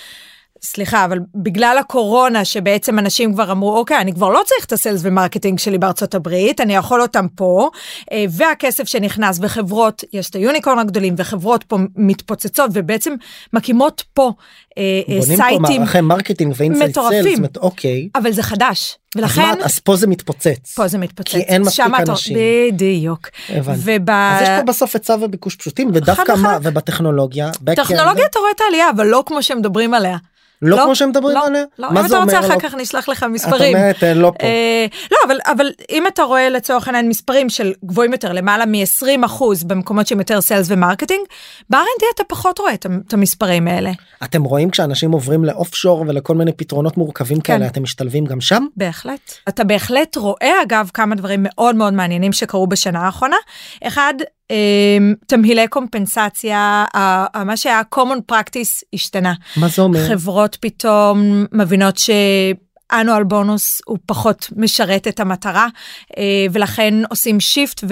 [0.62, 4.77] סליחה, אבל בגלל הקורונה שבעצם אנשים כבר אמרו, אוקיי, אני כבר לא צריך את ה
[4.77, 7.71] sales ו marketing שלי בארצות הברית, אני יכול אותם פה,
[8.12, 13.14] אה, והכסף שנכנס בחברות, יש את ה unicorn הגדולים, וחברות פה מתפוצצות ובעצם
[13.53, 14.33] מקימות פה
[14.79, 17.23] אה, אה, בונים פה סייטים מערכי marketing ו inside מטורפים.
[17.23, 18.09] sales, אוקיי.
[18.14, 20.75] אבל זה חדש, אז ולכן מה- אז פה זה מתפוצץ.
[20.75, 21.31] פה זה מתפוצץ.
[21.33, 22.38] כי אין מספיק אנשים.
[22.73, 23.29] בדיוק.
[23.49, 23.81] הבנתי.
[23.85, 24.11] וב...
[24.11, 26.59] אז יש פה בסוף היצע וביקוש פשוטים, ודווקא מה.
[26.62, 30.16] ובטכנולוגיה, טכנולוגיה אתה רואה את העלייה, אבל לא כמו שמדברים עליה.
[30.62, 31.64] לא כמו שמדברים לא, עליה?
[31.79, 32.47] לא, מה אם זה אתה רוצה אומר?
[32.47, 33.77] אחר לא- כך נשלח לך את מספרים.
[33.77, 34.47] אומרת אה, לא פה.
[34.47, 39.27] אה, לא אבל אבל אם אתה רואה לצורך העניין מספרים של גבוהים יותר למעלה מ-20
[39.27, 41.21] אחוז במקומות שהם יותר sales ו marketing,
[41.71, 43.90] ב-R&D אתה פחות רואה את את המספרים האלה.
[44.25, 47.53] אתם רואים כשאנשים עוברים לאוף שור ולכל מיני פתרונות מורכבים כן.
[47.55, 48.66] כאלה, אתם משתלבים גם שם?
[48.77, 49.33] בהחלט.
[49.49, 53.37] אתה בהחלט רואה אגב כמה דברים מאוד מאוד מעניינים שקרו בשנה האחרונה.
[53.85, 54.14] אחד,
[55.27, 56.85] תמהילי קומפנסציה,
[57.45, 59.35] מה שהיה common practice השתנה.
[59.57, 60.09] מה זה אומר?
[60.09, 62.11] חברות פתאום מבינות ש...
[62.93, 65.67] אנואל בונוס הוא פחות משרת את המטרה
[66.19, 67.85] אה, ולכן עושים שיפט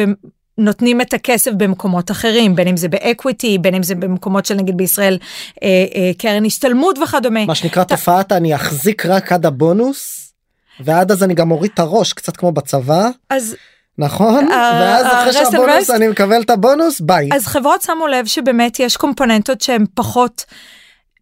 [0.58, 4.54] ונותנים את הכסף במקומות אחרים בין אם זה ב equity בין אם זה במקומות של
[4.54, 5.18] נגיד בישראל
[5.62, 7.44] אה, אה, קרן השתלמות וכדומה.
[7.44, 10.32] מה שנקרא תופעת אני אחזיק רק עד הבונוס,
[10.80, 13.56] ועד אז אני גם מוריד את הראש, קצת כמו בצבא, אז
[13.98, 14.52] נכון?
[14.52, 15.90] ה- ואז אחרי ה-rest and שהבונוס?
[15.90, 17.28] אני מקבל את הבונוס, ביי.
[17.34, 20.44] אז חברות שמו לב שבאמת יש קומפוננטות שהן פחות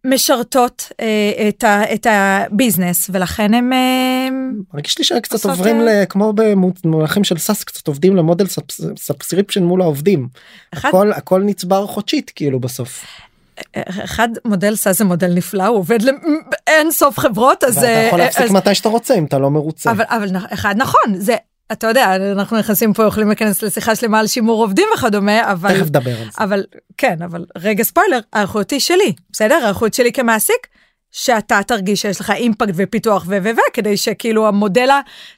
[0.07, 4.27] משרתות אה, את, ה, את ה business ולכן הם אה,
[4.73, 8.45] מרגיש לי שקצת עוברים אה, ל- כמו במונחים של SaaS קצת עובדים למודל
[8.97, 10.27] subscription מול העובדים.
[10.73, 13.05] אחד- הכל הכל נצבר חודשית כאילו בסוף.
[14.03, 18.25] אחד מודל SaaS זה מודל נפלא הוא עובד לאין סוף חברות אז ואתה יכול אה,
[18.25, 19.91] להפסיק אז- מתי שאתה רוצה אם אתה לא מרוצה.
[19.91, 21.35] אבל אבל אחד נכון זה
[21.71, 25.85] אתה יודע אנחנו נכנסים פה יכולים להיכנס לשיחה שלמה על שימור עובדים וכדומה אבל תכף
[25.85, 26.43] נדבר על זה.
[26.43, 26.63] אבל
[26.97, 30.67] כן אבל רגע ספוילר האחריות היא שלי בסדר האחריות שלי כמעסיק.
[31.15, 34.89] שאתה תרגיש שיש לך אימפקט ופיתוח ו ו ו כדי שכאילו המודל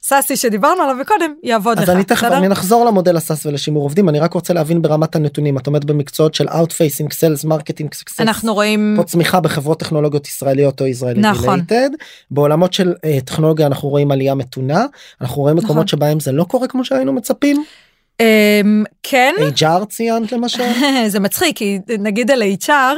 [0.02, 1.84] הסאסי שדיברנו עליו מקודם יעבוד לך.
[1.84, 2.38] אז אני תכף בסדר?
[2.38, 6.34] אני נחזור למודל הסאס ולשימור עובדים אני רק רוצה להבין ברמת הנתונים את עומדת במקצועות
[6.34, 8.16] של Outfacing Sales Marketing Success.
[8.20, 11.50] אנחנו רואים פה צמיחה בחברות טכנולוגיות ישראליות או ישראלי נכון.
[11.50, 11.90] רילייטד
[12.32, 14.86] בעולמות של uh, טכנולוגיה אנחנו רואים עלייה מתונה
[15.22, 15.66] אנחנו רואים נכון.
[15.66, 17.64] מקומות שבהם זה לא קורה כמו שהיינו מצפים
[18.20, 20.64] אמ, כן HR ציינת למשל
[21.08, 22.96] זה מצחיק כי נגיד על HR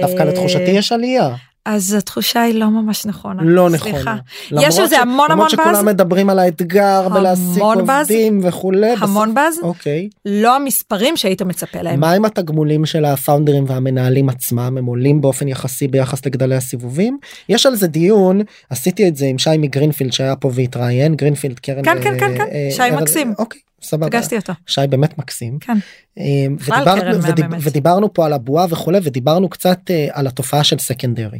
[0.00, 1.34] דווקא אה, לתחושתי יש עלייה
[1.66, 3.42] אז התחושה היא לא ממש נכונה.
[3.44, 3.88] לא סליחה.
[3.88, 4.16] נכונה.
[4.16, 4.18] יש
[4.52, 8.94] למרות על זה ש- המון המון למרות שכולם באז, מדברים על האתגר באז, עובדים וכולי.
[9.00, 10.08] המון באז, אוקיי.
[10.24, 12.00] לא המספרים שהיית מצפה להם.
[12.00, 17.66] מה עם התגמולים של הפאונדרים והמנהלים עצמם הם עולים באופן יחסי ביחס לגדלי הסיבובים יש
[17.66, 22.02] על זה דיון עשיתי את זה עם שי מגרינפילד שהיה פה והתראיין גרינפילד קרן כן,
[22.02, 23.34] כן, כן, כן, אה, שי מקסים.
[23.38, 24.52] אוקיי סבבה פגשתי אותו.
[24.66, 25.78] שי באמת מקסים כן.
[26.18, 26.24] אה,
[26.58, 27.46] ודיברנו, קרן ודיב.
[27.60, 31.38] ודיברנו פה על הבועה וכולי ודיברנו קצת אה, על התופעה של סקנדרי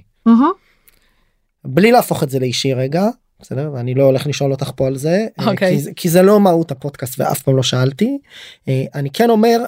[1.64, 3.08] בלי להפוך את זה לאישי רגע
[3.40, 5.82] בסדר ואני לא הולך לשאול אותך פה על זה אה, אוקיי.
[5.84, 8.18] כי, כי זה לא מהות הפודקאסט ואף פעם לא שאלתי
[8.68, 9.58] אה, אני כן אומר.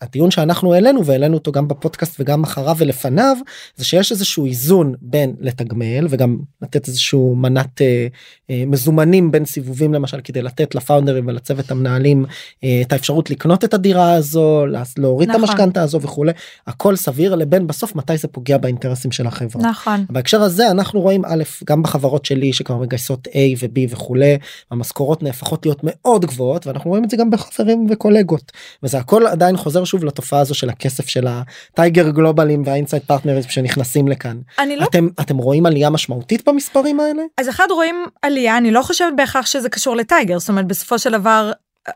[0.00, 3.36] הדיון שאנחנו העלינו והעלינו אותו גם בפודקאסט וגם אחריו ולפניו
[3.76, 8.06] זה שיש איזשהו איזון בין לתגמל וגם לתת איזשהו מנת אה,
[8.50, 12.24] אה, מזומנים בין סיבובים למשל כדי לתת לפאונדרים ולצוות המנהלים
[12.64, 15.44] אה, את האפשרות לקנות את הדירה הזו לה- להוריד נכון.
[15.44, 16.32] את המשכנתה הזו וכולי
[16.66, 19.62] הכל סביר לבין בסוף מתי זה פוגע באינטרסים של החברה.
[19.70, 20.04] נכון.
[20.10, 24.38] בהקשר הזה אנחנו רואים א' גם בחברות שלי שכבר מגייסות A ו-B וכולי
[24.70, 29.56] המשכורות נהפכות להיות מאוד גבוהות ואנחנו רואים את זה גם בחברים וקולגות וזה הכל עדיין
[29.68, 34.38] חוזר שוב לתופעה הזו של הכסף של ה Tiger Globalים וה Insight Partners שנכנסים לכאן
[34.58, 38.82] אני לא אתם אתם רואים עלייה משמעותית במספרים האלה אז אחד רואים עלייה אני לא
[38.82, 41.52] חושבת בהכרח שזה קשור ל Tiger זאת אומרת בסופו של דבר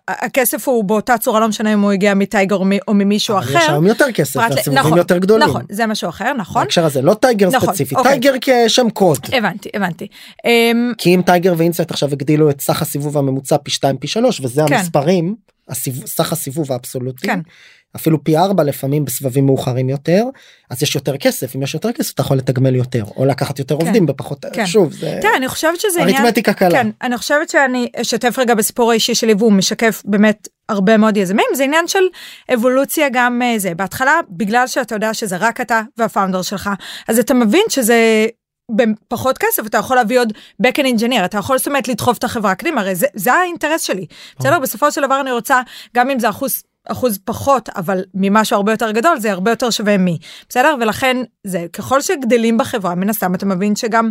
[0.08, 2.56] הכסף הוא באותה צורה לא משנה אם הוא הגיע מ Tiger
[2.88, 3.72] או ממישהו אבל יש אחר.
[3.72, 5.48] היום יותר כסף והסיבובים נכון, יותר גדולים.
[5.48, 8.10] נכון זה משהו אחר נכון בהקשר הזה לא Tiger נכון, ספציפי אוקיי.
[8.10, 9.18] טייגר כשם קוד.
[9.32, 10.06] הבנתי הבנתי.
[10.98, 14.40] כי אם Tiger ו Insight עכשיו הגדילו את סך הסיבוב הממוצע פי 2 פי 3
[14.40, 14.74] וזה כן.
[14.74, 15.34] המספרים
[15.72, 16.06] הסיב...
[16.06, 17.40] סך הסיבוב האבסולוטי כן.
[17.96, 20.24] אפילו פי 4 לפעמים בסבבים מאוחרים יותר
[20.70, 23.78] אז יש יותר כסף אם יש יותר כסף אתה יכול לתגמל יותר או לקחת יותר
[23.78, 23.86] כן.
[23.86, 24.66] עובדים בפחות כן.
[24.66, 26.70] שוב זה תראה אני חושבת שזה עניין אריתמטיקה קלה.
[26.70, 31.46] כן אני חושבת שאני אשתף רגע בסיפור האישי שלי והוא משקף באמת הרבה מאוד יזמים
[31.54, 32.04] זה עניין של
[32.54, 36.70] אבולוציה גם אה, זה בהתחלה בגלל שאתה יודע שזה רק אתה והפאונדר שלך
[37.08, 38.26] אז אתה מבין שזה.
[38.76, 40.32] בפחות כסף אתה יכול להביא עוד
[40.66, 43.82] back end engineer אתה יכול זאת אומרת לדחוף את החברה קדימה הרי זה, זה האינטרס
[43.82, 44.06] שלי.
[44.38, 44.58] בסדר?
[44.58, 45.60] בסופו של דבר אני רוצה
[45.96, 49.96] גם אם זה אחוז אחוז פחות אבל ממשהו הרבה יותר גדול זה הרבה יותר שווה
[49.98, 50.18] מי.
[50.48, 50.74] בסדר?
[50.80, 54.10] ולכן זה ככל שגדלים בחברה מן הסתם אתה מבין שגם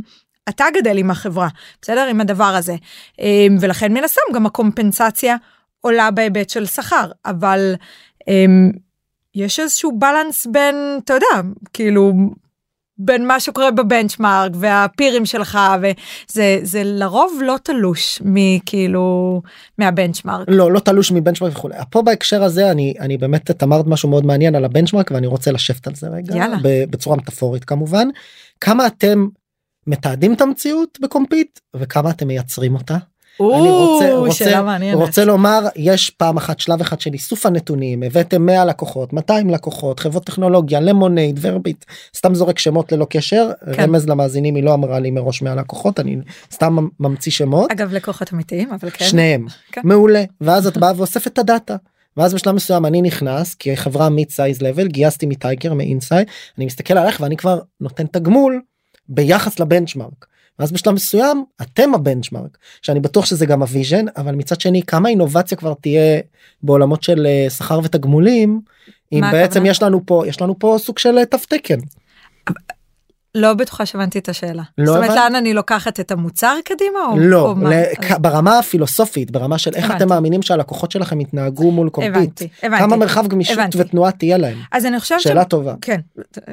[0.50, 1.48] אתה גדל עם החברה
[1.82, 2.08] בסדר?
[2.08, 2.76] עם הדבר הזה.
[3.20, 5.36] אמ, ולכן מן הסתם גם הקומפנסציה
[5.82, 7.74] עולה בהיבט של שכר אבל
[8.28, 8.72] אמ,
[9.36, 12.14] יש איזשהו בלנס בין אתה יודע כאילו
[12.98, 19.42] בין מה שקורה בבנצ'מארק והפירים שלך וזה זה לרוב לא תלוש מכאילו
[19.78, 20.48] מהבנצ'מארק.
[20.50, 21.76] לא לא תלוש מבנצ'מארק וכולי.
[21.90, 25.52] פה בהקשר הזה אני אני באמת את אמרת משהו מאוד מעניין על הבנצ'מארק ואני רוצה
[25.52, 26.58] לשבת על זה רגע יאללה.
[26.64, 28.08] בצורה מטאפורית כמובן.
[28.60, 29.28] כמה אתם
[29.88, 32.98] מתעדים את המציאות ב Compete וכמה אתם מייצרים אותה.
[33.50, 34.94] אני רוצה, רוצה.
[34.94, 40.00] רוצה לומר יש פעם אחת שלב אחד של איסוף הנתונים הבאתם 100 לקוחות 200 לקוחות
[40.00, 41.86] חברות טכנולוגיה Lemonade Verbit
[42.18, 43.84] סתם זורק שמות ללא קשר כן.
[43.84, 46.18] רמז למאזינים היא לא אמרה לי מראש 100 לקוחות אני
[46.54, 49.06] סתם ממציא שמות אגב לקוחות אמיתיים אבל כן.
[49.06, 49.82] שניהם כן.
[49.84, 51.76] מעולה ואז את באה ואוספת את ה data.
[52.18, 56.28] ואז בשלב מסוים אני נכנס כחברה mid size level גייסתי מ Tiger מ Insight
[56.58, 58.62] אני מסתכל עליך ואני כבר נותן תגמול
[59.10, 60.31] ביחס ל benchmark.
[60.62, 64.82] ואז בשלב מסוים אתם ה benchmark שאני בטוח שזה גם ה vision אבל מצד שני
[64.84, 66.20] כמה אינובציה כבר תהיה
[66.64, 68.62] בעולמות של אה, שכר ותגמולים
[69.12, 69.70] אם בעצם הכוונה?
[69.70, 71.80] יש לנו פה יש לנו פה סוג של אה, תו תקן.
[73.36, 74.64] לא בטוחה שהבנתי את השאלה.
[74.78, 75.10] לא זאת אומרת?
[75.16, 77.56] לאן אני לוקחת את המוצר קדימה או לא או?
[77.70, 79.98] ל- כ- ברמה הפילוסופית ברמה של איך הבנתי.
[80.04, 82.16] אתם מאמינים שהלקוחות שלכם יתנהגו מול Compete.
[82.16, 82.84] הבנתי, הבנתי.
[82.84, 83.78] כמה מרחב גמישות הבנתי.
[83.82, 84.58] ותנועה תהיה להם.
[84.72, 85.74] אז אני חושבת שאלה טובה.
[85.82, 86.00] כן.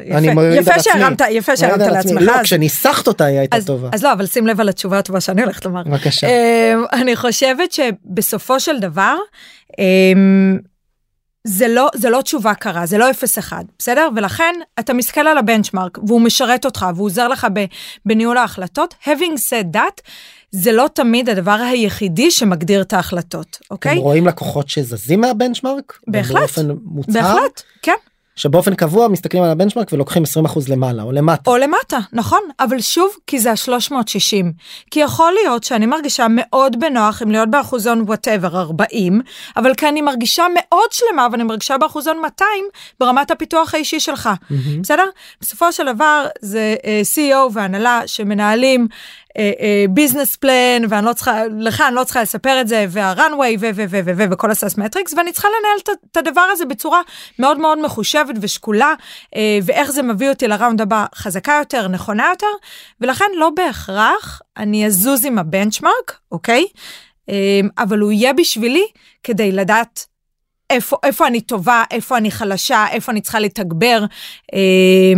[0.05, 0.47] יפה.
[0.55, 0.79] יפה.
[0.81, 1.79] שהרמת יפה שהרמת.
[1.93, 2.21] לעצמך.
[2.23, 3.89] לא אז- כשניסחת אותה היא הייתה אז, טובה.
[3.93, 5.83] אז לא אבל שים לב על התשובה הטובה שאני הולכת לומר.
[5.83, 6.27] בבקשה.
[6.27, 9.17] אמ, אני חושבת שבסופו של דבר
[9.79, 10.59] אמ,
[11.45, 13.11] זה לא זה לא תשובה קרה זה לא
[13.51, 17.65] 0-1 בסדר ולכן אתה מסתכל על הבנצ'מארק והוא משרת אותך והוא עוזר לך ב,
[18.07, 20.03] בניהול ההחלטות having said that
[20.51, 25.99] זה לא תמיד הדבר היחידי שמגדיר את ההחלטות אוקיי אתם רואים לקוחות שזזים מהבנצ'מארק?
[26.07, 26.41] בהחלט.
[26.41, 27.13] באופן מוצהר?
[27.13, 27.93] בהחלט כן
[28.39, 31.51] שבאופן קבוע מסתכלים על הבנצ'מארק ולוקחים 20% למעלה או למטה.
[31.51, 34.47] או למטה, נכון, אבל שוב, כי זה ה-360.
[34.91, 39.21] כי יכול להיות שאני מרגישה מאוד בנוח עם להיות באחוזון וואטאבר 40,
[39.57, 42.65] אבל כי אני מרגישה מאוד שלמה ואני מרגישה באחוזון 200
[43.01, 44.29] ברמת הפיתוח האישי שלך.
[44.81, 45.05] בסדר?
[45.41, 48.89] בסופו של דבר זה אה, CEO והנהלה שמנהלים
[49.91, 53.85] ביזנס פלן ואני לא צריכה לך אני לא צריכה לספר את זה והרנוויי ו- ו-
[53.91, 57.01] ו- ו- ו- וכל הסאס מטריקס ואני צריכה לנהל את- הדבר הזה בצורה
[57.39, 58.95] מאוד מאוד מחושבת ושקולה
[59.37, 62.47] אה, ואיך זה מביא אותי לראונד הבא חזקה יותר נכונה יותר
[63.01, 66.67] ולכן לא בהכרח אני אזוז עם הבנצ'מארק אוקיי
[67.29, 68.85] אה, אבל הוא יהיה בשבילי
[69.25, 70.07] כדי לדעת.
[70.71, 74.05] איפה, איפה אני טובה, איפה אני חלשה, איפה אני צריכה לתגבר,
[74.55, 75.13] אה,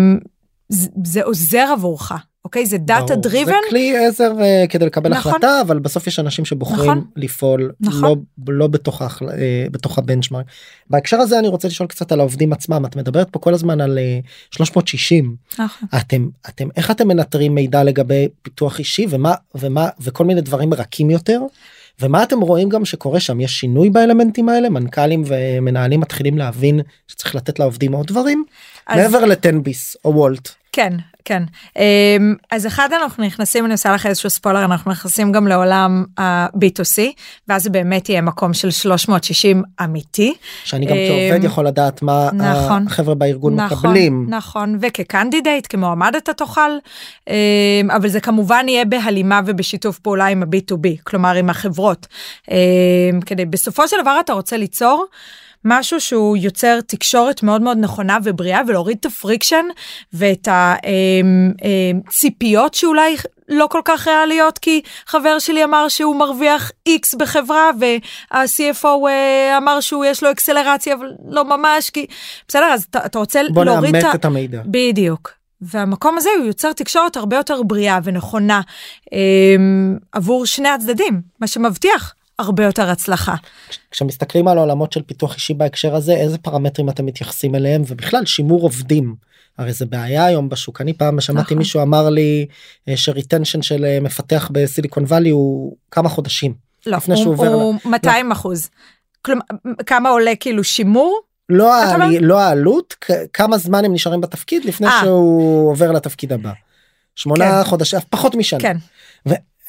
[0.68, 2.12] זה, זה עוזר עבורך,
[2.50, 2.66] אוקיי?
[2.66, 3.14] זה data.
[3.16, 3.46] driven.
[3.52, 5.32] זה כלי עזר אה, כדי לקבל נכון.
[5.32, 7.04] החלטה אבל בסוף יש אנשים שבוחרים נכון.
[7.16, 8.02] לפעול נכון.
[8.02, 8.16] לא,
[8.48, 9.02] לא בתוך.
[9.02, 9.06] אה,
[9.70, 10.46] בתוך ה benchmark.
[10.90, 13.98] בהקשר הזה אני רוצה לשאול קצת על העובדים עצמם את מדברת פה כל הזמן על
[13.98, 14.18] אה,
[14.50, 15.88] 360 נכון.
[15.98, 21.10] אתם אתם איך אתם מנטרים מידע לגבי פיתוח אישי ומה ומה וכל מיני דברים רכים
[21.10, 21.40] יותר.
[22.02, 27.34] ומה אתם רואים גם שקורה שם יש שינוי באלמנטים האלה מנכ"לים ומנהלים מתחילים להבין שצריך
[27.34, 28.44] לתת לעובדים עוד דברים
[28.86, 30.48] אז- מעבר לטנביס או וולט.
[30.72, 30.92] כן,
[31.24, 31.42] כן.
[31.76, 37.02] אמ, אז אחד אנחנו נכנסים, אני עושה לך איזשהו ספוילר, אנחנו נכנסים גם לעולם ה-B2C,
[37.48, 40.34] ואז זה באמת יהיה מקום של 360 אמיתי.
[40.64, 42.86] שאני גם אמ, כעובד יכול לדעת מה נכון.
[42.86, 44.26] החברה בארגון נכון, מקבלים.
[44.28, 46.70] נכון, וכקנדידייט, כמועמד אתה תוכל,
[47.28, 47.34] אמ,
[47.96, 52.06] אבל זה כמובן יהיה בהלימה ובשיתוף פעולה עם ה-B2B, כלומר עם החברות.
[52.50, 52.56] אמ,
[53.26, 55.06] כדי, בסופו של דבר אתה רוצה ליצור
[55.64, 59.64] משהו שהוא יוצר תקשורת מאוד מאוד נכונה ובריאה ולהוריד את ה friction
[60.12, 60.48] ואת
[62.08, 63.16] הציפיות שאולי
[63.48, 69.80] לא כל כך ריאליות כי חבר שלי אמר שהוא מרוויח x בחברה וה-CFO אה, אמר
[69.80, 72.06] שהוא יש לו אקסלרציה אבל לא ממש כי
[72.48, 74.62] בסדר אז אתה, אתה רוצה בוא להוריד ה- את המידע.
[74.66, 75.30] בדיוק.
[75.60, 78.60] והמקום הזה הוא יוצר תקשורת הרבה יותר בריאה ונכונה
[79.12, 79.18] אה,
[80.12, 83.34] עבור שני הצדדים מה שמבטיח הרבה יותר הצלחה.
[83.90, 88.62] כשמסתכלים על העולמות של פיתוח אישי בהקשר הזה איזה פרמטרים אתם מתייחסים אליהם ובכלל שימור
[88.62, 89.14] עובדים.
[89.58, 91.58] הרי זה בעיה היום בשוק אני פעם שמעתי נכון.
[91.58, 92.46] מישהו אמר לי
[92.88, 96.54] אה, שריטנשן של אה, מפתח בסיליקון וואלי הוא כמה חודשים.
[96.86, 98.70] לא, לפני הוא, שהוא עובר הוא 200 אחוז.
[99.22, 99.42] כלומר,
[99.86, 101.20] כמה עולה כאילו שימור?
[101.48, 102.06] לא, אומר?
[102.20, 102.94] לא העלות
[103.32, 105.00] כמה זמן הם נשארים בתפקיד לפני אה.
[105.02, 106.52] שהוא עובר לתפקיד הבא.
[107.16, 107.68] שמונה כן.
[107.68, 108.60] חודשים פחות משנה.
[108.60, 108.76] כן.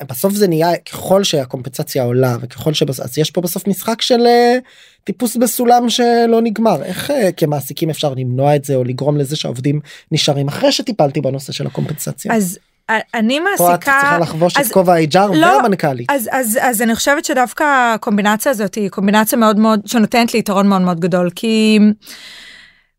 [0.10, 3.00] בסוף זה נהיה ככל שהקומפנסציה עולה וככל שבס...
[3.00, 4.58] אז יש פה בסוף משחק של אה,
[5.04, 9.80] טיפוס בסולם שלא נגמר איך אה, כמעסיקים אפשר למנוע את זה או לגרום לזה שהעובדים
[10.12, 12.36] נשארים אחרי שטיפלתי בנושא של הקומפנסציה.
[12.36, 13.98] אז א- אני פה את מעסיקה...
[14.02, 16.12] צריכה לחבוש אז- את כובע ה-HR לא, והמנכ"לית.
[16.12, 20.68] אז, אז, אז אני חושבת שדווקא הקומבינציה הזאת היא קומבינציה מאוד מאוד שנותנת לי יתרון
[20.68, 21.80] מאוד מאוד גדול כי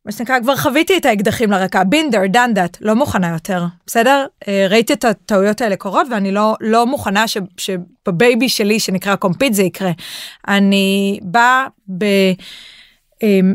[0.07, 1.85] מה שנקרא כבר חוויתי את האקדחים לרקה.
[1.85, 4.27] been there done that לא מוכנה יותר בסדר?
[4.49, 9.17] אה, ראיתי את הטעויות האלה קורות ואני לא לא מוכנה ש, שב baby שלי שנקרא
[9.16, 9.91] Compete זה יקרה.
[10.49, 11.67] אני באה
[11.99, 12.05] ב...
[13.23, 13.55] אמ,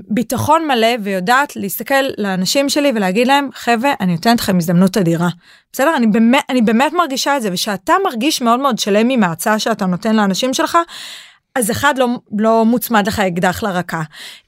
[0.68, 5.30] מלא ויודעת להסתכל לאנשים שלי ולהגיד להם חבר'ה אני נותנת לכם הזדמנות אדירה.
[5.74, 5.96] בסדר?
[5.96, 9.86] אני באמת אני באמת מרגישה את זה ושאתה מרגיש מאוד מאוד שלם עם ההצעה שאתה
[9.86, 10.78] נותן לאנשים שלך.
[11.56, 12.08] אז אחד לא
[12.38, 14.02] לא מוצמד לך אקדח לרקה.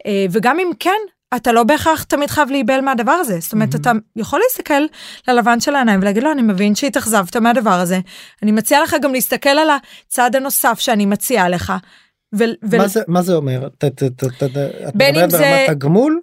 [0.05, 0.99] אה, וגם אם כן
[1.35, 3.77] אתה לא בהכרח תמיד חייב להיבהל מהדבר הזה זאת אומרת Mhm.
[3.77, 4.81] אתה יכול להסתכל
[5.27, 7.99] ללבן של העיניים ולהגיד לו אני מבין שהתאכזבת מהדבר הזה
[8.43, 9.69] אני מציעה לך גם להסתכל על
[10.07, 11.73] הצעד הנוסף שאני מציעה לך.
[12.35, 13.67] ו- ו- מה זה מה זה אומר?
[13.77, 16.19] ת- ת- ת- ת- את בין אם מדברת זה- ברמת הגמול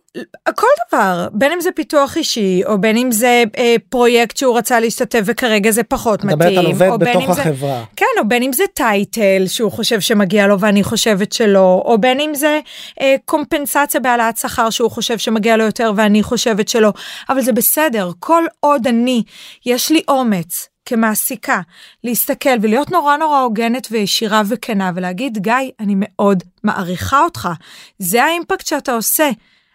[0.57, 1.29] כל דבר.
[1.33, 5.71] בין אם זה פיתוח אישי או בין אם זה אה, פרויקט שהוא רצה להשתתף וכרגע
[5.71, 7.85] זה פחות מדברת מתאים על עובד בתוך אם זה החברה.
[7.97, 12.21] כן או בין אם זה טייטל שהוא חושב שמגיע לו ואני חושבת שלא או בין
[12.21, 12.61] אם זה
[13.01, 16.92] אה, קומפנסציה בהעלאת שכר שהוא חושב שמגיע לו יותר ואני חושבת שלא.
[17.29, 18.11] אבל זה בסדר.
[18.19, 19.23] כל עוד אני
[19.66, 21.61] יש לי אומץ כמעסיקה
[22.05, 27.49] להסתכל ולהיות נורא נורא הוגנת וישירה וכנה ולהגיד גיא אני מאוד מעריכה אותך
[27.99, 29.31] זה האימפקט שאתה עושה.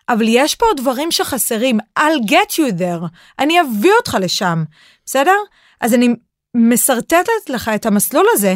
[0.09, 3.07] אבל יש פה דברים שחסרים, I'll get you there,
[3.39, 4.63] אני אביא אותך לשם,
[5.05, 5.35] בסדר?
[5.81, 6.07] אז אני
[6.55, 8.55] משרטטת לך את המסלול הזה,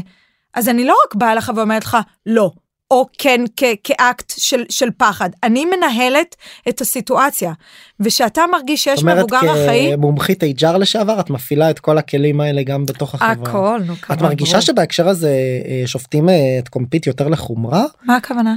[0.53, 2.51] אז אני לא רק באה אליך ואומרת לך לא,
[2.91, 6.35] או כן כ- כאקט של, של פחד, אני מנהלת
[6.69, 7.53] את הסיטואציה,
[7.99, 12.41] ושאתה מרגיש שיש זאת אומרת מבוגר אחראי, כמומחית HR לשעבר את מפעילה את כל הכלים
[12.41, 13.31] האלה גם בתוך החברה.
[13.31, 14.61] הכל, נו, את כמובן, מרגישה ברור.
[14.61, 17.83] שבהקשר הזה אה, שופטים אה, את קומפיט יותר לחומרה?
[18.03, 18.55] מה הכוונה?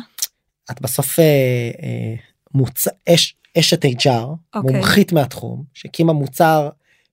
[0.71, 1.25] את בסוף אה,
[1.83, 2.15] אה,
[2.55, 2.87] מוצ...
[3.09, 3.89] אש, אשת HR,
[4.55, 4.77] אוקיי.
[4.77, 6.69] מומחית מהתחום, שהקימה מוצר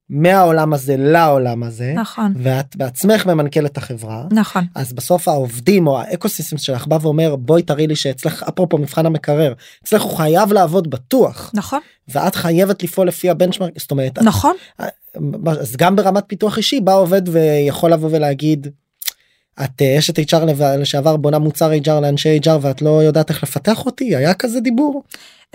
[0.10, 4.24] מהעולם הזה לעולם הזה, נכון, ואת בעצמך ממנכ"לת החברה.
[4.32, 9.06] נכון, אז בסוף העובדים או האקוסיסטם שלך בא ואומר בואי תראי לי שאצלך אפרופו מבחן
[9.06, 14.56] המקרר אצלך הוא חייב לעבוד בטוח נכון, ואת חייבת לפעול לפי הבנצ'מרק זאת אומרת נכון,
[15.48, 18.68] אז גם ברמת פיתוח אישי בא עובד ויכול לבוא ולהגיד.
[19.64, 20.46] את אה, אשת HR
[20.78, 25.04] לשעבר בונה מוצר HR לאנשי HR ואת לא יודעת איך לפתח אותי היה כזה דיבור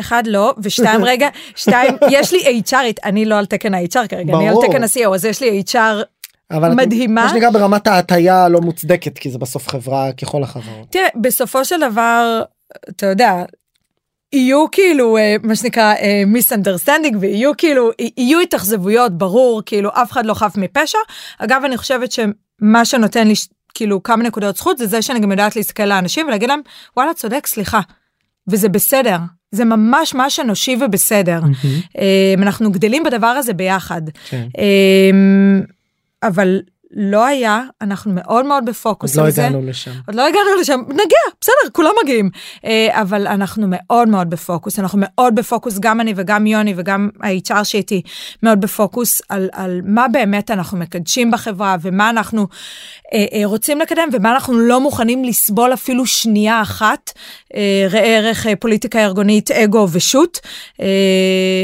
[0.01, 4.49] אחד לא, ושתיים רגע, שתיים, יש לי HRית, אני לא על תקן ה-HR כרגע, אני
[4.49, 4.67] על ברור.
[4.67, 6.05] תקן ה-CEO, אז יש לי HR
[6.51, 7.23] אבל מדהימה.
[7.23, 10.89] מה שנקרא ברמת ההטייה לא מוצדקת כי זה בסוף חברה ככל החברות.
[10.91, 12.43] תראה, בסופו של דבר,
[12.89, 13.45] אתה יודע,
[14.33, 15.95] יהיו כאילו, אה, מה שנקרא,
[16.27, 20.99] misunderstanding, ויהיו כאילו, יהיו התאכזבויות, ברור, כאילו, אף אחד לא חף מפשע.
[21.39, 23.35] אגב, אני חושבת שמה שנותן לי,
[23.81, 26.61] כאילו, כמה נקודות זכות, זה זה שאני גם יודעת להסתכל לאנשים ולהגיד להם,
[26.97, 27.81] וואלה, צודק, סליחה.
[28.49, 29.17] וזה בסדר.
[29.51, 31.41] זה ממש ממש אנושי ובסדר.
[31.99, 34.03] אה, אנחנו גדלים בדבר הזה ביחד.
[34.29, 34.49] כן.
[34.59, 35.61] אה,
[36.23, 36.61] אבל
[36.95, 39.47] לא היה, אנחנו מאוד מאוד בפוקוס עוד לא על זה.
[39.47, 39.91] הגענו לשם.
[40.07, 42.31] עוד לא הגענו לשם, נגיע, בסדר, כולם מגיעים.
[42.65, 47.65] אה, אבל אנחנו מאוד מאוד בפוקוס, אנחנו מאוד בפוקוס, גם אני וגם יוני וגם ה-HR
[47.65, 48.03] שאיתי,
[48.43, 52.47] מאוד בפוקוס על, על מה באמת אנחנו מקדשים בחברה ומה אנחנו
[53.15, 57.11] אה, אה, רוצים לקדם ומה אנחנו לא מוכנים לסבול אפילו שנייה אחת.
[57.55, 60.41] אה, ראה ערך אה, פוליטיקה ארגונית, אגו ושות.
[60.81, 60.87] אה,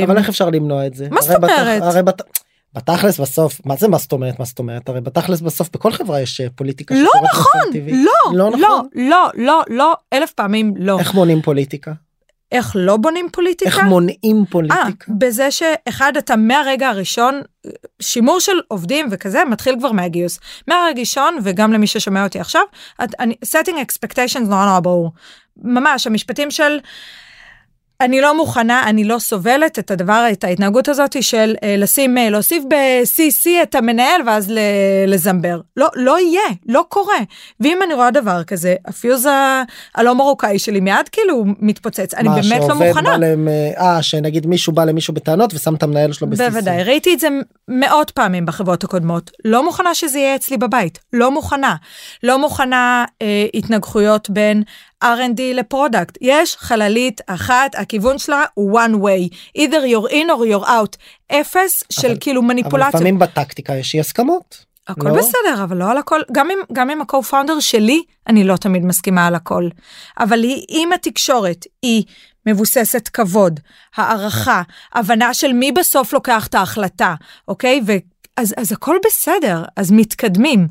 [0.05, 1.07] אבל איך אפשר למנוע את זה?
[1.11, 1.51] מה זאת אומרת?
[1.83, 2.36] הרי בת-
[2.77, 6.21] בתכלס בסוף מה זה מה זאת אומרת מה זאת אומרת הרי בתכלס בסוף בכל חברה
[6.21, 7.61] יש אה, פוליטיקה לא נכון.
[7.87, 8.89] לא, לא לא, נכון?
[8.95, 10.99] לא, לא, לא, אלף פעמים לא.
[10.99, 11.93] איך מונעים פוליטיקה?
[12.53, 13.71] איך לא בונים פוליטיקה?
[13.71, 15.13] איך מונעים אה, פוליטיקה?
[15.19, 17.43] בזה שאחד אתה מהרגע הראשון
[18.03, 22.63] שימור של עובדים וכזה מתחיל כבר מהגיוס מהרגע הראשון וגם למי ששומע אותי עכשיו
[23.05, 25.13] את, אני, setting expectations נורא נורא ברור
[25.57, 26.79] ממש המשפטים של
[28.01, 32.31] אני לא מוכנה אני לא סובלת את הדבר את ההתנהגות הזאת של אה, לשים אה,
[32.31, 34.59] להוסיף ב-CC את המנהל ואז ל-
[35.07, 37.19] לזמבר לא לא יהיה לא קורה
[37.61, 39.29] ואם אני רואה דבר כזה הפיוז
[39.95, 43.11] הלא מרוקאי שלי מיד כאילו מתפוצץ אני מה, באמת לא שעובד מוכנה.
[43.11, 46.51] בא להם, אה, אה שנגיד מישהו בא למישהו בטענות ושם את המנהל שלו ב CC.
[46.51, 47.29] בוודאי, ראיתי את זה
[47.69, 49.31] מאות פעמים בחברות הקודמות.
[49.45, 51.75] לא מוכנה שזה יהיה אצלי בבית, לא מוכנה.
[52.23, 54.63] לא מוכנה אה, התנגחויות בין
[55.05, 56.19] R&D ל product.
[56.21, 60.97] יש חללית אחת, הכיוון שלה הוא one way, either you're in or you're out.
[61.33, 62.95] אפס של אבל- כאילו אבל מניפולציות.
[62.95, 64.65] לפעמים בטקטיקה יש אי הסכמות.
[64.89, 65.15] הכל לא?
[65.19, 69.27] בסדר, אבל לא על הכל, גם עם, גם עם ה-co-founder שלי, אני לא תמיד מסכימה
[69.27, 69.69] על הכל.
[70.21, 72.05] אבל היא, אם התקשורת היא
[72.47, 73.61] מבוססת כבוד,
[73.97, 74.63] הערכה,
[74.95, 77.15] הבנה של מי בסוף לוקח את ההחלטה,
[77.49, 77.81] אוקיי?
[77.87, 77.93] ו...
[78.37, 80.69] אז, אז הכל בסדר, אז מתקדמים.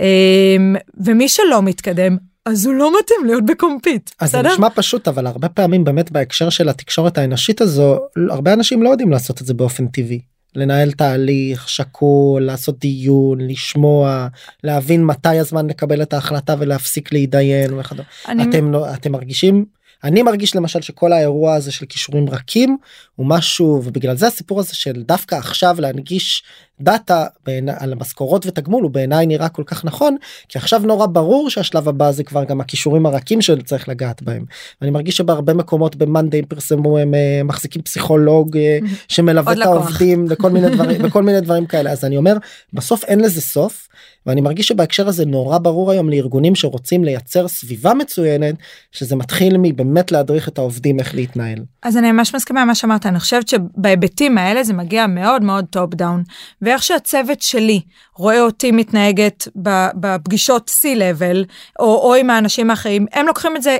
[0.00, 2.16] אמ, ומי שלא מתקדם,
[2.50, 4.52] אז הוא לא מתאים להיות בקומפיט, אז זה בסדר?
[4.52, 7.98] נשמע פשוט אבל הרבה פעמים באמת בהקשר של התקשורת האנושית הזו
[8.30, 10.20] הרבה אנשים לא יודעים לעשות את זה באופן טבעי.
[10.54, 14.28] לנהל תהליך שקול לעשות דיון לשמוע
[14.64, 18.08] להבין מתי הזמן לקבל את ההחלטה ולהפסיק להתדיין וכדומה.
[18.28, 19.64] אני, אתם לא- אתם מרגישים
[20.04, 22.76] אני מרגיש למשל שכל האירוע הזה של כישורים רכים
[23.16, 26.42] הוא משהו ובגלל זה הסיפור הזה של דווקא עכשיו להנגיש
[26.80, 30.16] דאטה בעיני, על המשכורות ותגמול הוא בעיניי נראה כל כך נכון
[30.48, 34.44] כי עכשיו נורא ברור שהשלב הבא זה כבר גם הכישורים הרכים שצריך לגעת בהם.
[34.82, 38.60] אני מרגיש שבהרבה מקומות במאנדיי פרסמו הם uh, מחזיקים פסיכולוג uh,
[39.08, 42.36] שמלווה את העובדים וכל מיני דברים וכל מיני דברים כאלה אז אני אומר
[42.72, 43.88] בסוף אין לזה סוף
[44.26, 48.54] ואני מרגיש שבהקשר הזה נורא ברור היום לארגונים שרוצים לייצר סביבה מצוינת
[48.92, 51.58] שזה מתחיל מבאמת להדריך את העובדים איך להתנהל.
[51.82, 55.64] אז אני ממש מסכימה עם מה שאמרת אני חושבת שבהיבטים האלה זה מגיע מאוד מאוד
[55.70, 56.22] top down
[56.70, 57.80] ואיך שהצוות שלי
[58.16, 59.48] רואה אותי מתנהגת
[59.94, 61.36] בפגישות C-Level
[61.78, 63.76] או, או עם האנשים האחרים הם לוקחים את זה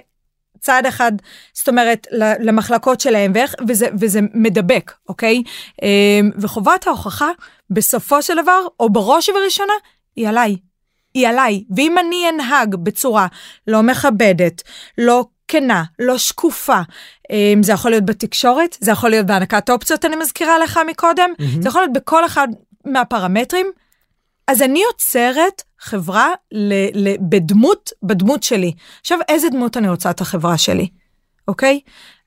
[0.60, 1.12] צעד אחד
[1.54, 2.06] זאת אומרת
[2.40, 5.42] למחלקות שלהם ואיך וזה וזה מדבק אוקיי
[5.82, 7.28] אמ, וחובת ההוכחה
[7.70, 9.72] בסופו של דבר או בראש ובראשונה
[10.16, 10.56] היא עליי.
[11.14, 13.26] היא עליי ואם אני אנהג בצורה
[13.66, 14.62] לא מכבדת
[14.98, 16.80] לא כנה לא שקופה
[17.30, 21.62] אמ, זה יכול להיות בתקשורת זה יכול להיות בהענקת אופציות אני מזכירה לך מקודם mm-hmm.
[21.62, 22.48] זה יכול להיות בכל אחד
[22.84, 23.66] מהפרמטרים
[24.48, 26.72] אז אני יוצרת חברה ל,
[27.08, 30.88] ל, בדמות בדמות שלי עכשיו איזה דמות אני רוצה את החברה שלי
[31.48, 31.80] אוקיי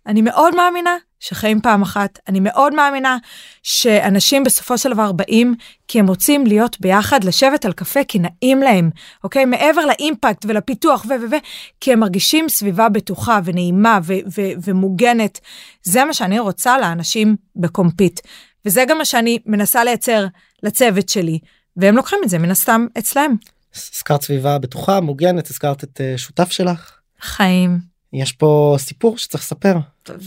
[0.07, 2.19] אני מאוד מאמינה שחיים פעם אחת.
[2.27, 3.17] אני מאוד מאמינה
[3.63, 5.55] שאנשים בסופו של דבר באים
[5.87, 8.89] כי הם רוצים להיות ביחד, לשבת על קפה כי נעים להם,
[9.23, 9.45] אוקיי?
[9.45, 11.09] מעבר לאימפקט ולפיתוח ו...
[11.09, 11.31] ו...
[11.31, 11.35] ו...
[11.79, 14.13] כי הם מרגישים סביבה בטוחה ונעימה ו...
[14.13, 14.41] ו...
[14.63, 15.39] ומוגנת.
[15.83, 18.19] זה מה שאני רוצה לאנשים בקומפיט.
[18.65, 20.25] וזה גם מה שאני מנסה לייצר
[20.63, 21.39] לצוות שלי,
[21.77, 23.35] והם לוקחים את זה מן הסתם אצלם.
[23.75, 26.99] הזכרת סביבה בטוחה, מוגנת, הזכרת את uh, שותף שלך.
[27.21, 27.79] חיים.
[28.13, 29.75] יש פה סיפור שצריך לספר.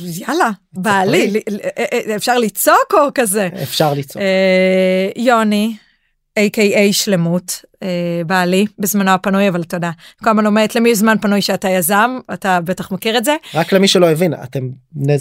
[0.05, 3.49] יאללה, בעלי, אה, אה, אפשר לצעוק או כזה?
[3.63, 4.23] אפשר לצעוק.
[4.23, 5.77] אה, יוני,
[6.39, 7.65] A.K.A שלמות,
[8.27, 9.91] בעלי, בזמנו הפנוי, אבל תודה.
[10.25, 13.37] כל הזמן אומרת למי יש זמן פנוי שאתה יזם, אתה בטח מכיר את זה.
[13.55, 14.69] רק למי שלא הבין, אתם,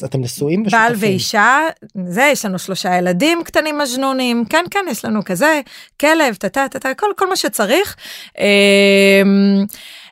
[0.05, 0.79] אתם נשואים ושותפים.
[0.79, 1.59] בעל ואישה,
[2.07, 5.61] זה, יש לנו שלושה ילדים קטנים מז'נונים, כן, כן, יש לנו כזה,
[5.99, 7.95] כלב, טה טה טה, כל, כל מה שצריך.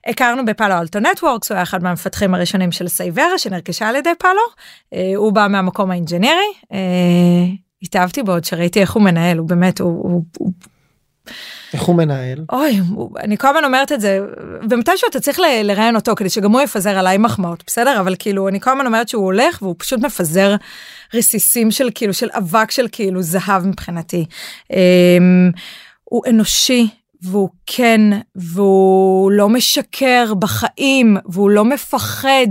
[0.08, 4.41] הכרנו בפאלו אלטו נטוורקס, הוא היה אחד מהמפתחים הראשונים של סייברה שנרכשה על ידי פאלו,
[4.93, 6.78] אה, הוא בא מהמקום האינג'ינירי, אה,
[7.82, 10.24] התאהבתי בעוד שראיתי איך הוא מנהל, הוא באמת, הוא...
[10.38, 10.51] הוא
[11.74, 12.45] איך הוא מנהל?
[12.51, 12.80] אוי,
[13.19, 14.19] אני כל הזמן אומרת את זה,
[14.69, 17.99] ומתישהו אתה צריך לראיין אותו כדי שגם הוא יפזר עליי מחמאות, בסדר?
[17.99, 20.55] אבל כאילו, אני כל הזמן אומרת שהוא הולך והוא פשוט מפזר
[21.13, 24.26] רסיסים של כאילו, של אבק של כאילו זהב מבחינתי.
[24.71, 25.51] אמ,
[26.03, 26.88] הוא אנושי,
[27.24, 28.01] והוא כן,
[28.36, 32.47] והוא לא משקר בחיים, והוא לא מפחד,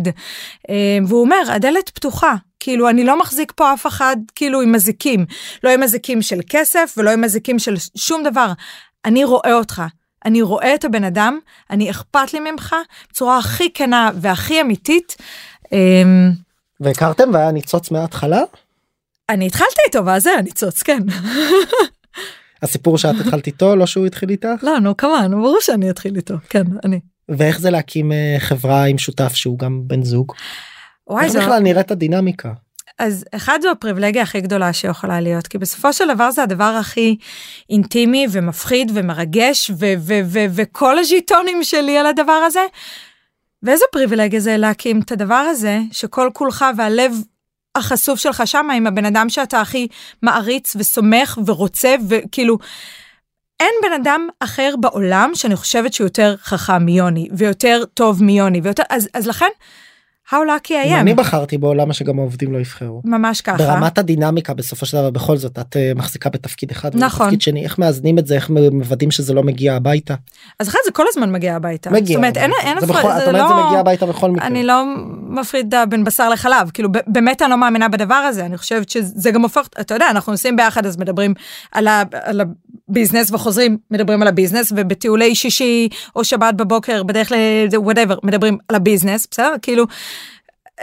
[0.70, 2.34] אה, והוא אומר, הדלת פתוחה.
[2.60, 5.26] כאילו, אני לא מחזיק פה אף אחד כאילו עם מזיקים.
[5.64, 8.52] לא עם מזיקים של כסף ולא עם מזיקים של שום דבר.
[9.04, 9.82] אני רואה אותך.
[10.24, 11.38] אני רואה את הבן אדם,
[11.70, 12.76] אני אכפת לי ממך
[13.10, 15.16] בצורה הכי כנה והכי אמיתית.
[15.72, 16.30] אמ,
[16.80, 18.42] והכרתם והיה ניצוץ מההתחלה?
[19.28, 20.98] אני התחלתי איתו ואז זה היה ניצוץ, כן.
[22.62, 24.48] הסיפור שאת התחלת איתו לא שהוא התחיל איתך?
[24.62, 27.00] לא נו כמובן ברור שאני אתחיל איתו כן אני.
[27.28, 30.32] ואיך זה להקים אה, חברה עם שותף שהוא גם בן זוג?
[31.06, 32.52] וואי, איך בכלל נראית הדינמיקה?
[32.98, 37.16] אז אחד זו הפריבילגיה הכי גדולה שיכולה להיות כי בסופו של דבר זה הדבר הכי
[37.70, 39.70] אינטימי ומפחיד ומרגש
[40.50, 42.66] וכל הז'יטונים שלי על הדבר הזה.
[43.62, 47.12] ואיזה פריבילגיה זה להקים את הדבר הזה שכל כולך והלב
[47.76, 49.88] החשוף שלך שם עם הבן אדם שאתה הכי
[50.22, 52.58] מעריץ וסומך ורוצה וכאילו.
[53.60, 58.82] אין בן אדם אחר בעולם שאני חושבת שהוא יותר חכם מיוני ויותר טוב מיוני ויותר
[58.90, 59.48] אז אז לכן
[60.30, 61.00] How lucky I am.
[61.00, 63.02] אני בחרתי בו למה שגם העובדים לא יבחרו.
[63.04, 63.56] ממש ככה.
[63.56, 67.26] ברמת הדינמיקה בסופו של דבר בכל זאת את uh, מחזיקה בתפקיד אחד נכון.
[67.26, 70.14] ובתפקיד שני איך מאזנים את זה איך מוודאים שזה לא מגיע הביתה.
[70.58, 71.90] אז אחת זה כל הזמן מגיע הביתה.
[71.90, 72.06] מגיע.
[72.06, 73.48] זאת אומרת אין אין זה, בכל, זה, לא...
[73.48, 74.46] זה מגיע הביתה בכל מקרה.
[74.46, 74.84] אני לא
[75.28, 79.42] מפרידה בין בשר לחלב כאילו באמת אני לא מאמינה בדבר הזה אני חושבת שזה גם
[79.42, 81.34] הופך אתה יודע אנחנו נוסעים ביחד אז מדברים
[81.72, 82.40] על, ה, על
[82.88, 87.36] ה business וחוזרים מדברים על ה business ובטיולי שישי או שבת בבוקר בדרך ל...
[87.72, 89.86] whatever מדברים על ה business בסדר כאילו.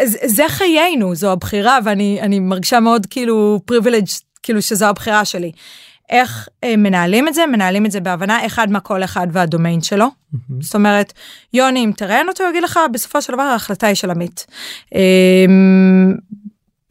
[0.06, 4.06] זה חיינו זו הבחירה ואני מרגישה מאוד כאילו privileged
[4.44, 5.52] כאילו שזו הבחירה שלי.
[6.10, 10.06] איך אה, מנהלים את זה מנהלים את זה בהבנה אחד מה כל אחד והדומיין שלו.
[10.06, 10.38] Mm-hmm.
[10.62, 11.14] זאת אומרת
[11.54, 14.46] יוני אם תראיין אותו יגיד לך בסופו של דבר ההחלטה היא של עמית.
[14.96, 15.46] אה,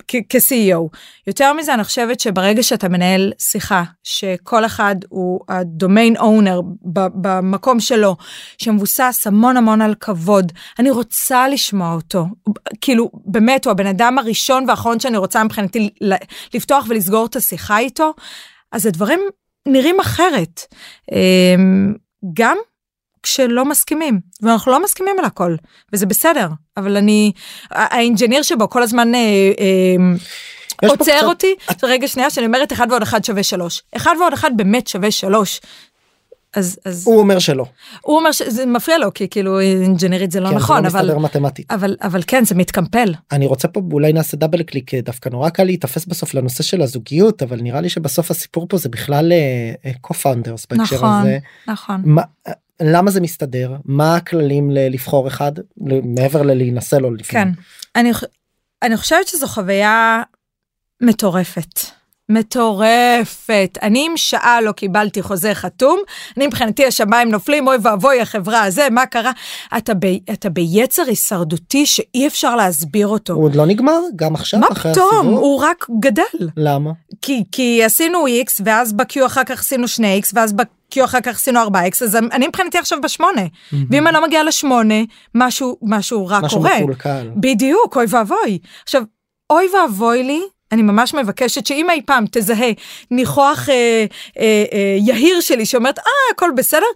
[0.08, 0.96] כ-CEO.
[1.26, 6.60] יותר מזה אני חושבת שברגע שאתה מנהל שיחה שכל אחד הוא הדומיין אונר
[7.14, 8.16] במקום שלו
[8.58, 12.26] שמבוסס המון המון על כבוד אני רוצה לשמוע אותו
[12.80, 15.90] כאילו באמת הוא הבן אדם הראשון והאחרון שאני רוצה מבחינתי
[16.54, 18.14] לפתוח ולסגור את השיחה איתו
[18.72, 19.20] אז הדברים
[19.66, 20.60] נראים אחרת.
[21.12, 21.94] אמ,
[22.34, 22.56] גם
[23.28, 25.56] כשלא מסכימים, ואנחנו לא מסכימים על הכל,
[25.92, 27.32] וזה בסדר, אבל אני,
[27.70, 29.20] ה engineer שבו כל הזמן אה,
[29.60, 34.32] אה, עוצר קצת- אותי, רגע שנייה שאני אומרת 1 ועוד 1 שווה 3, 1 ועוד
[34.32, 35.60] 1 באמת שווה 3.
[36.54, 37.18] אז, אז הוא...
[37.18, 37.64] אומר שלא.
[38.00, 40.88] הוא אומר שזה מפריע לו, כי כאילו engineering ית זה לא כן, נכון, זה לא
[40.88, 41.72] אבל, מסתדר מתמטית.
[41.72, 43.14] אבל, אבל כן, זה מתקמפל.
[43.32, 46.82] אני רוצה פה אולי נעשה double click אה, דווקא נורא קל להיתפס בסוף לנושא של
[46.82, 49.32] הזוגיות אבל נראה לי שבסוף הסיפור פה זה בכלל
[50.06, 51.38] co-founders בהקשר נכון, הזה.
[51.66, 52.02] נכון.
[52.04, 52.22] מה,
[52.82, 55.52] למה זה מסתדר מה הכללים לבחור אחד
[56.04, 57.40] מעבר ללהינשא לו לפני.
[57.40, 57.48] כן.
[57.96, 58.12] אני,
[58.82, 60.22] אני חושבת שזו חוויה
[61.00, 61.80] מטורפת.
[62.28, 63.78] מטורפת.
[63.82, 66.00] אני אם שעה לא קיבלתי חוזה חתום,
[66.36, 69.32] אני מבחינתי השמיים נופלים, אוי ואבוי החברה הזה, מה קרה?
[69.78, 73.32] אתה, ב, אתה ביצר הישרדותי שאי אפשר להסביר אותו.
[73.32, 75.26] הוא עוד לא נגמר גם עכשיו מה פתאום?
[75.26, 76.48] הוא רק גדל.
[76.56, 76.90] למה?
[77.22, 80.52] כי, כי עשינו X, ואז ב-Q אחר כך עשינו 2X, ואז
[80.90, 83.42] ב-Q אחר כך עשינו 4X, אז אני מבחינתי עכשיו בשמונה.
[83.90, 84.94] ואם אני לא מגיעה לשמונה,
[85.34, 86.78] משהו, משהו רע משהו קורה.
[86.80, 87.30] מקולקל.
[87.36, 88.58] בדיוק, אוי ואבוי.
[88.84, 89.02] עכשיו,
[89.50, 90.40] אוי ואבוי לי,
[90.72, 92.70] אני ממש מבקשת שאם אי פעם תזהה
[93.10, 93.74] ניחוח אה,
[94.38, 96.86] אה, אה, יהיר שלי שאומרת, אה, הכל בסדר,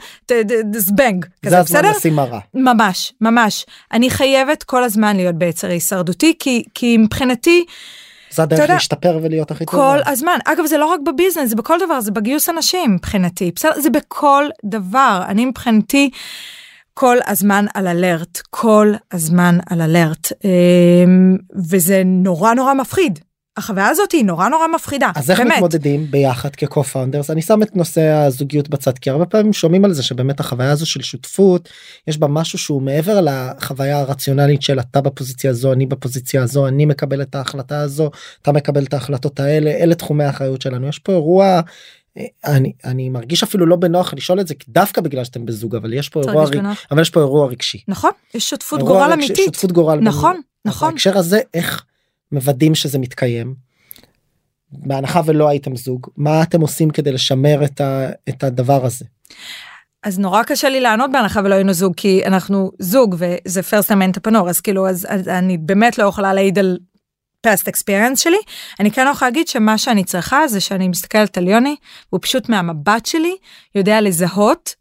[0.77, 1.91] זבנג, זה הזמן בסדר?
[1.97, 2.39] לשים מראה.
[2.55, 3.67] ממש, ממש.
[3.93, 7.65] אני חייבת כל הזמן להיות ביצר הישרדותי, כי, כי מבחינתי,
[8.35, 10.11] זה הדרך להשתפר ולהיות הכי כל טובה.
[10.11, 10.39] הזמן.
[10.45, 13.51] אגב, זה לא רק בביזנס, זה בכל דבר, זה בגיוס אנשים מבחינתי.
[13.57, 13.81] בסדר?
[13.81, 15.23] זה בכל דבר.
[15.29, 16.11] אני מבחינתי
[16.95, 20.33] כל הזמן על אלרט, כל הזמן על אלרט.
[20.45, 21.37] אמ,
[21.71, 23.19] וזה נורא נורא מפחיד.
[23.57, 25.53] החוויה הזאת היא נורא נורא מפחידה, אז איך באמת.
[25.53, 27.33] מתמודדים ביחד כ-co-founders?
[27.33, 30.87] אני שם את נושא הזוגיות בצד כי הרבה פעמים שומעים על זה שבאמת החוויה הזו
[30.87, 31.69] של שותפות
[32.09, 36.87] יש בה משהו שהוא מעבר לחוויה הרציונלית של אתה בפוזיציה הזו אני בפוזיציה הזו אני
[36.87, 38.11] מקבל את ההחלטה הזו
[38.43, 41.61] אתה מקבל את ההחלטות האלה אלה תחומי האחריות שלנו יש פה אירוע.
[42.19, 45.93] אה, אני אני מרגיש אפילו לא בנוח לשאול את זה דווקא בגלל שאתם בזוג אבל
[45.93, 46.79] יש פה אירוע בנוח.
[46.91, 47.79] אבל יש פה אירוע רגשי.
[47.89, 49.45] נכון, יש שותפות גורל רגשי- אמיתית.
[49.45, 49.99] שותפות גורל.
[50.01, 50.91] נכון, נכון.
[50.91, 51.85] בהקשר הזה איך
[52.33, 53.55] מוודאים שזה מתקיים.
[54.73, 59.05] בהנחה ולא הייתם זוג מה אתם עושים כדי לשמר את, ה, את הדבר הזה.
[60.03, 63.93] אז נורא קשה לי לענות בהנחה ולא היינו זוג, כי אנחנו זוג וזה first time
[63.93, 66.79] entrepreneur, אז כאילו, אז, אז אני באמת לא יכולה להעיד על
[67.47, 68.37] past experience שלי.
[68.81, 71.77] אני כן יכולה להגיד שמה שאני צריכה זה שאני מסתכלת על יוני,
[72.11, 73.37] הוא פשוט מהמבט שלי
[73.75, 74.75] יודע לזהות,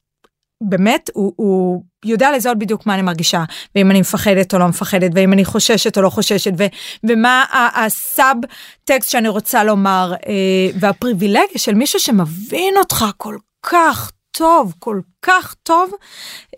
[0.61, 3.43] באמת, הוא, הוא יודע לזהות בדיוק מה אני מרגישה,
[3.75, 6.65] ואם אני מפחדת או לא מפחדת, ואם אני חוששת או לא חוששת, ו,
[7.03, 7.45] ומה
[7.75, 8.37] הסאב
[8.83, 10.33] טקסט שאני רוצה לומר, אה,
[10.79, 15.91] והפריבילגיה של מישהו שמבין אותך כל כך טוב, כל כך טוב,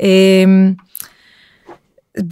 [0.02, 0.44] אה,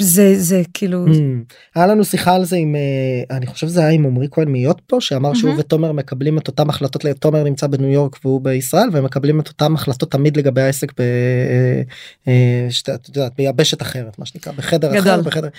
[0.01, 1.53] זה, זה כאילו, Mm.
[1.75, 4.81] היה לנו שיחה על זה עם אה, אני חושב זה היה עם עמרי כהן מהיות
[4.87, 5.59] פה שאמר שהוא מהמם.
[5.59, 9.75] ותומר מקבלים את אותם החלטות תומר נמצא בניו יורק והוא בישראל והם מקבלים את אותם
[9.75, 11.81] החלטות תמיד לגבי העסק ב, אה,
[12.27, 15.21] אה, ביבשת אחרת מה שנקרא בחדר אחר.
[15.21, 15.49] בחדר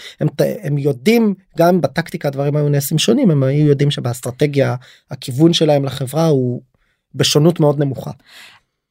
[0.62, 4.75] הם, יודעים גם בטקטיקה הדברים היו נעשים שונים הם היו יודעים שבאסטרטגיה
[5.11, 6.62] הכיוון שלהם לחברה הוא
[7.14, 8.11] בשונות מאוד נמוכה.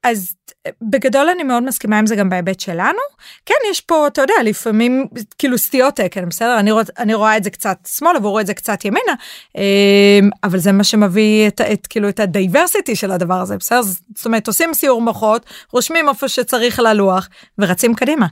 [0.03, 0.35] אז
[0.81, 2.99] בגדול אני מאוד מסכימה עם זה גם בהיבט שלנו.
[3.45, 6.59] כן, יש פה, אתה יודע, לפעמים כאילו סטיות תקן, בסדר?
[6.59, 9.13] אני, רוצ, אני רואה את זה קצת שמאלה והוא רואה את זה קצת ימינה,
[9.57, 13.81] אמ, אבל זה מה שמביא את, את כאילו את ה diversity של הדבר הזה, בסדר?
[13.81, 18.27] זאת אומרת, עושים סיעור מוחות, רושמים איפה שצריך על הלוח ורצים קדימה.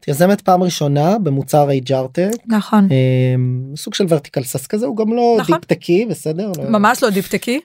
[0.00, 2.88] את יזמת פעם ראשונה במוצר HRTech נכון.
[2.90, 5.54] אה, סוג של vertical SaaS כזה הוא גם לא נכון.
[5.54, 7.60] deep tech י בסדר לא- ממש לא דיפטקי.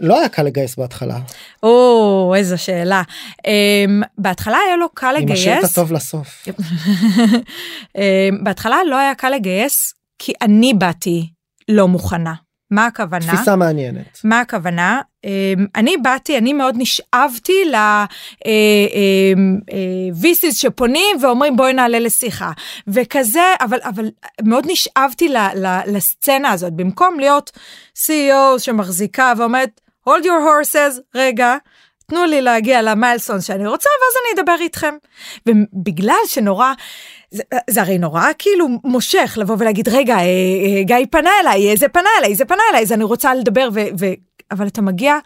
[0.00, 1.18] לא היה קל לגייס בהתחלה.
[1.62, 3.02] או, איזו שאלה.
[3.38, 5.78] Um, בהתחלה היה לו קל אני משאיר את לגייס.
[5.78, 6.48] הטוב לסוף.
[6.48, 8.00] um,
[8.44, 11.30] בהתחלה לא היה קל לגייס, כי אני באתי
[11.68, 12.34] לא מוכנה.
[12.72, 13.26] מה הכוונה?
[13.26, 14.20] תפיסה מעניינת.
[14.24, 15.00] מה הכוונה?
[15.26, 15.26] Um,
[15.74, 18.04] אני באתי, אני מאוד נשאבתי ל-VCs
[20.54, 22.50] שפונים ואומרים בואי נעלה לשיחה.
[22.86, 24.10] וכזה, אבל, אבל
[24.42, 27.50] מאוד נשאבתי ל, ל, לסצנה הזאת, במקום להיות
[27.96, 31.56] CEO שמחזיקה ואומרת, hold your horses, רגע.
[32.06, 34.94] תנו לי להגיע למיילסון שאני רוצה ואז אני אדבר איתכם.
[35.46, 36.72] ובגלל שנורא,
[37.70, 42.08] זה, הרי נורא כאילו מושך לבוא ולהגיד רגע אה, אה, גיא פנה אליי, זה פנה
[42.18, 44.06] אליי, זה פנה אליי, אז אני רוצה לדבר, ו, ו,
[44.50, 45.18] אבל אתה מגיע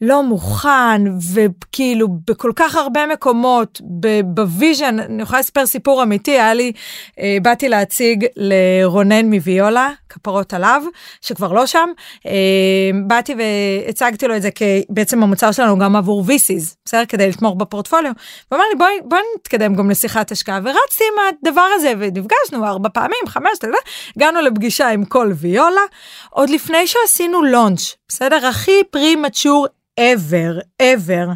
[0.00, 1.02] לא מוכן
[1.34, 3.80] וכאילו בכל כך הרבה מקומות
[4.24, 6.72] ב vision אני יכולה לספר סיפור אמיתי היה לי
[7.18, 10.82] אה, באתי להציג לרונן מוויולה כפרות עליו
[11.20, 11.88] שכבר לא שם
[12.26, 17.04] אה, באתי והצגתי לו את זה כי בעצם המוצר שלנו גם עבור VCs בסדר?
[17.08, 18.12] כדי לתמוך בפורטפוליו.
[18.48, 20.60] הוא אמר לי בואי בואי נתקדם גם לשיחת השקעה.
[20.64, 23.78] ורצתי עם הדבר הזה ונפגשנו ארבע פעמים חמש אתה יודע,
[24.16, 25.80] הגענו לפגישה עם כל ויולה.
[26.30, 28.46] עוד לפני שעשינו launch בסדר?
[28.46, 29.66] הכי premature
[30.00, 31.28] ever, ever.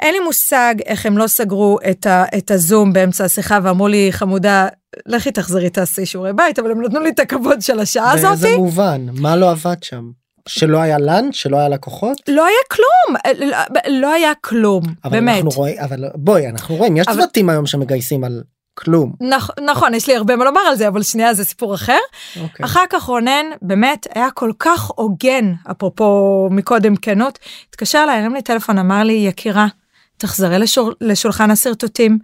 [0.00, 4.08] אין לי מושג איך הם לא סגרו את, ה, את הזום באמצע השיחה ואמרו לי
[4.12, 4.68] חמודה
[5.06, 8.24] לכי תחזרי תעשי שיעורי בית אבל הם נתנו לי את הכבוד של השעה הזאת.
[8.24, 10.10] באיזה מובן מה לא עבד שם
[10.48, 13.16] שלא היה לאנץ' שלא היה לקוחות לא היה כלום
[13.50, 13.56] לא,
[13.88, 15.36] לא היה כלום אבל באמת.
[15.44, 18.42] אנחנו רואים אבל בואי אנחנו רואים יש אבל- צוותים היום שמגייסים על
[18.74, 19.12] כלום.
[19.20, 21.98] נכ, נכון יש לי הרבה מה לומר על זה אבל שנייה זה סיפור אחר.
[22.40, 22.66] אוקיי.
[22.66, 28.42] אחר כך רונן באמת היה כל כך הוגן אפרופו מקודם כנות התקשר אליי הרים לי
[28.42, 29.66] טלפון אמר לי יקירה
[30.16, 32.18] תחזרי לשול, לשולחן השרטוטים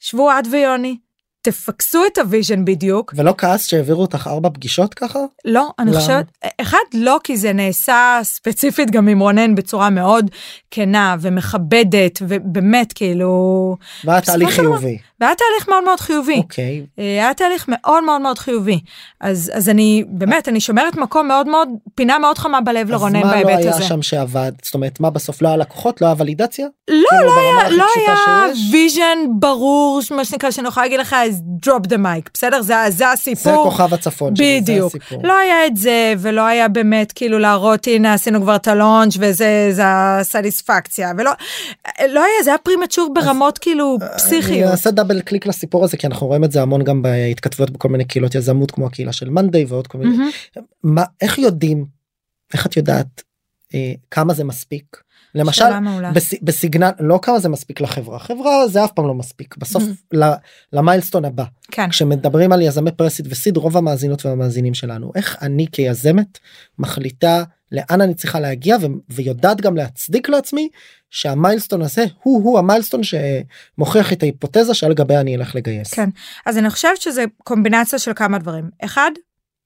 [0.00, 0.96] שבו את ויוני
[1.42, 5.18] תפקסו את ה vision בדיוק ולא כעס שהעבירו אותך ארבע פגישות ככה?
[5.44, 6.00] לא אני למה?
[6.00, 6.26] חושבת
[6.60, 10.30] אחד לא כי זה נעשה ספציפית גם עם רונן בצורה מאוד
[10.70, 14.98] כנה ומכבדת ובאמת כאילו והיה תהליך חיובי.
[15.20, 16.36] והיה תהליך מאוד מאוד חיובי.
[16.36, 16.86] אוקיי.
[16.98, 18.80] אה, היה תהליך מאוד מאוד מאוד חיובי
[19.20, 23.24] אז אז אני באמת אני שומרת מקום מאוד מאוד פינה מאוד חמה בלב לרונן אז
[23.24, 23.82] מה לא בהיבט היה הזה.
[23.82, 24.52] שם שעבד?
[24.62, 26.00] זאת אומרת מה בסוף לא היה לקוחות?
[26.00, 26.66] לא היה ולידציה?
[26.90, 28.44] לא כאילו, לא היה לא היה?
[28.72, 31.16] vision ברור מה שנקרא שאני יכולה להגיד לך
[31.66, 33.64] drop the mic בסדר זה זה זה הסיפור.
[33.64, 34.96] כוכב הצפון שלי, זה בדיוק.
[34.96, 35.20] הסיפור.
[35.26, 39.16] לא היה את זה ולא היה באמת כאילו להראות הנה עשינו כבר את ה launch
[39.20, 41.30] וזה זה ה satisfaction ולא
[42.08, 44.70] לא היה זה היה premature ברמות כאילו אני פסיכיות.
[44.70, 48.04] אעשה double click לסיפור הזה כי אנחנו רואים את זה המון גם בהתכתבויות בכל מיני
[48.04, 50.16] קהילות יזמות כמו הקהילה של מאנדיי ועוד כל מיני.
[50.16, 50.30] מהמם.
[50.82, 51.84] מה איך יודעים
[52.54, 53.22] איך את יודעת
[53.74, 55.02] אה, כמה זה מספיק
[55.34, 55.64] למשל.
[56.14, 60.16] בס, בסגנן לא כמה זה מספיק לחברה חברה זה אף פעם לא מספיק בסוף Mhm.
[60.16, 60.24] ל,
[60.72, 61.88] למיילסטון הבא כן.
[61.90, 66.38] כשמדברים על יזמי פרסיד וסיד רוב המאזינות והמאזינים שלנו איך אני כיזמת
[66.78, 70.68] מחליטה לאן אני צריכה להגיע ו- ויודעת גם להצדיק לעצמי
[71.10, 75.94] שהמיילסטון הזה הוא הוא המיילסטון שמוכיח את ההיפותזה שעל גביה אני אלך לגייס.
[75.94, 76.08] כן.
[76.46, 78.70] אז אני חושבת שזה קומבינציה של כמה דברים.
[78.84, 79.10] אחד,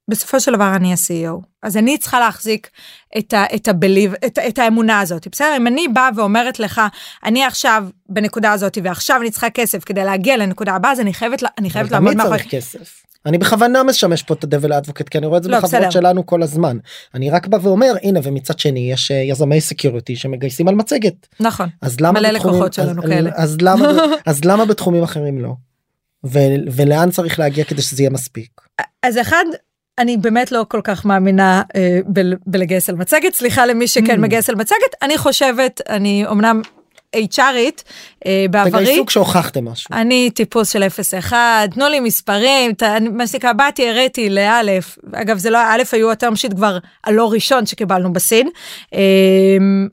[0.09, 2.70] בסופו של דבר אני ה-CEO, אז אני צריכה להחזיק
[3.18, 5.57] את, ה, את, ה belief, את, את האמונה הזאת, בסדר?
[5.57, 6.80] אם אני באה ואומרת לך,
[7.24, 11.42] אני עכשיו בנקודה הזאת ועכשיו אני צריכה כסף כדי להגיע לנקודה הבאה, אז אני חייבת,
[11.59, 12.38] אני חייבת אבל לעמוד תמיד מאחורי...
[12.38, 13.07] צריך כסף.
[13.26, 15.74] אני בכוונה משמש פה את ה devil's advocate כי אני רואה את זה לא, בחברות
[15.74, 15.90] בסדר.
[15.90, 16.78] שלנו כל הזמן.
[17.14, 21.26] אני רק בא ואומר הנה ומצד שני יש אה, יזמי security שמגייסים על מצגת.
[21.40, 21.68] נכון.
[21.82, 23.30] אז למה מלא בתחומים, לקוחות שלנו אז, כאלה.
[23.34, 23.88] אז למה
[24.26, 25.52] אז למה בתחומים אחרים לא?
[26.26, 26.38] ו,
[26.72, 28.61] ולאן צריך להגיע כדי שזה יהיה מספיק?
[29.02, 29.44] אז אחד,
[29.99, 34.20] אני באמת לא כל כך מאמינה אה, בל, בלגייס על מצגת, סליחה למי שכן Mm.
[34.20, 36.62] מגייס על מצגת, אני חושבת, אני אמנם
[37.35, 37.83] HRית
[38.27, 38.85] אה, בעברי.
[38.85, 39.89] תגייסו כשהוכחתם משהו.
[39.95, 40.83] אני טיפוס של
[41.31, 41.33] 0-1,
[41.71, 46.37] תנו לי מספרים, ת- מה שנקרא, באתי, הראתי לאלף, אגב זה לא, א' היו הטרם
[46.37, 48.49] שיט כבר הלא ראשון שקיבלנו ב seed,
[48.93, 48.99] אמ,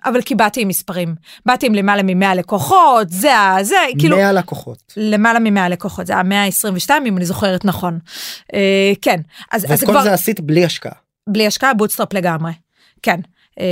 [0.05, 1.15] אבל כי באתי עם מספרים,
[1.45, 3.57] באתי עם למעלה מ-100 לקוחות, זה ה...
[3.63, 4.93] זה, כאילו, 100 לקוחות.
[4.97, 7.99] למעלה מ-100 לקוחות, זה היה 122 אם אני זוכרת נכון.
[8.53, 8.59] אה,
[9.01, 9.19] כן,
[9.51, 10.91] אז, אז ואת זה כל כבר זה עשית בלי השקעה.
[11.29, 12.51] בלי השקעה, bootstrap לגמרי,
[13.01, 13.19] כן.
[13.59, 13.65] אה,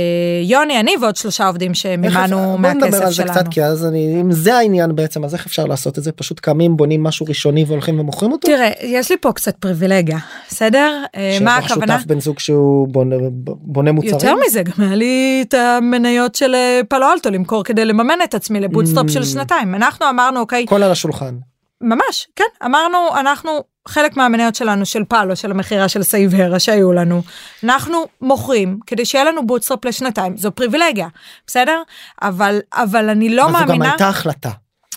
[0.44, 3.30] יוני, אני ועוד שלושה עובדים שמימנו אפשר- בוא נדבר מהכסף על זה שלנו.
[3.30, 6.40] קצת כי אז אני אם זה העניין בעצם אז איך אפשר לעשות את זה פשוט
[6.40, 8.48] קמים בונים משהו ראשוני והולכים ומוכרים אותו.
[8.48, 10.18] תראה, יש לי פה קצת פריבילגיה,
[10.48, 11.02] בסדר?
[11.16, 11.98] אה, מה שיש לך הכוונה?
[11.98, 13.16] שותף בן זוג שהוא בונה,
[13.46, 14.14] בונה מוצרים.
[14.14, 18.34] יותר מזה, גם היה לי את המניות של אה, פלו אלטו למכור כדי לממן את
[18.34, 19.12] עצמי ל bootstrap Mm.
[19.12, 19.74] של שנתיים.
[19.74, 21.34] אנחנו אמרנו, אוקיי, הכל על השולחן.
[21.82, 23.50] ממש, כן, אמרנו, אנחנו,
[23.88, 27.22] חלק מהמניות שלנו של פאלו, של המכירה של סייברה שהיו לנו,
[27.64, 31.08] אנחנו מוכרים כדי שיהיה לנו bootstrap לשנתיים, זו פריבילגיה,
[31.46, 31.82] בסדר?
[32.22, 34.50] אבל, אבל אני לא אבל זו גם מאמינה, הייתה החלטה.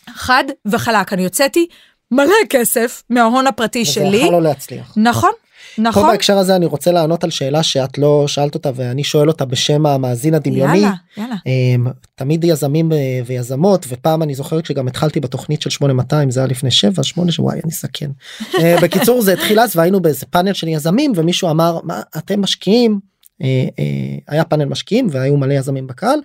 [0.10, 1.68] חד וחלק, אני הוצאתי
[2.12, 4.94] מלא כסף מההון הפרטי וזה שלי, יכול לא להצליח.
[4.98, 5.32] נכון,
[5.76, 9.28] פה נכון, בהקשר הזה אני רוצה לענות על שאלה שאת לא שאלת אותה ואני שואל
[9.28, 10.78] אותה בשם המאזין הדמיוני.
[10.78, 11.36] יאללה, יאללה.
[11.46, 16.48] אמ, תמיד יזמים אה, ויזמות ופעם אני זוכרת שגם התחלתי בתוכנית של 8200 זה היה
[16.48, 18.12] לפני 7 8 וואי אני סכן.
[18.62, 23.00] אה, בקיצור זה התחיל אז והיינו באיזה פאנל של יזמים ומישהו אמר מה אתם משקיעים.
[23.42, 26.20] אה, אה, היה פאנל משקיעים והיו מלא יזמים בקהל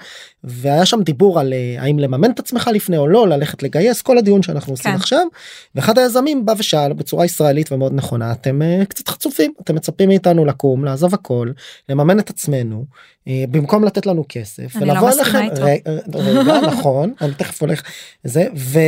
[0.44, 4.18] והיה שם דיבור על אה, האם לממן את עצמך לפני או לא ללכת לגייס כל
[4.18, 4.96] הדיון שאנחנו עושים כן.
[4.96, 5.26] עכשיו
[5.74, 10.84] ואחד היזמים בא ושאל בצורה ישראלית ומאוד נכונה אתם קצת חצופים אתם מצפים מאיתנו לקום
[10.84, 11.50] לעזוב הכל
[11.88, 12.84] לממן את עצמנו
[13.26, 15.62] במקום לתת לנו כסף אני לא ולבוא מסכימה אליכם
[16.14, 17.82] רגע נכון אני תכף הולך
[18.24, 18.78] זה ו,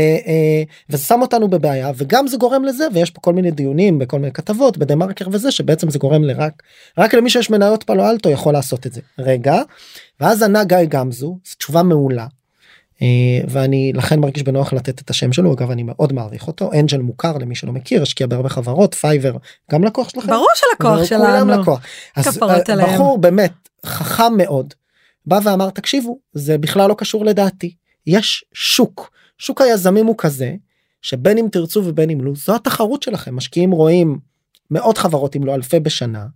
[0.91, 4.33] וזה שם אותנו בבעיה וגם זה גורם לזה ויש פה כל מיני דיונים בכל מיני
[4.33, 6.63] כתבות בדה מרקר וזה שבעצם זה גורם לרק
[6.99, 9.63] רק למי שיש מניות פלו אלטו יכול לעשות את זה רגע
[10.21, 12.27] ואז ענה גיא גמזו זו תשובה מעולה.
[13.03, 16.99] אה, ואני לכן מרגיש בנוח לתת את השם שלו אגב אני מאוד מעריך אותו angel
[16.99, 19.37] מוכר למי שלא מכיר השקיע בהרבה חברות פייבר
[19.73, 20.29] גם לקוח שלכם.
[20.29, 21.63] ברור שלקוח שלנו.
[21.63, 21.81] לקוח.
[22.17, 22.77] אז אה.
[22.87, 23.53] בחור באמת
[23.87, 24.75] חכם מאוד
[25.27, 27.75] בא ואמר תקשיבו זה בכלל לא קשור לדעתי
[28.07, 30.55] יש שוק שוק היזמים הוא כזה
[31.03, 34.19] שבין אם תרצו ובין אם לא זו התחרות שלכם משקיעים רואים
[34.71, 36.27] מאות חברות אם לא אלפי בשנה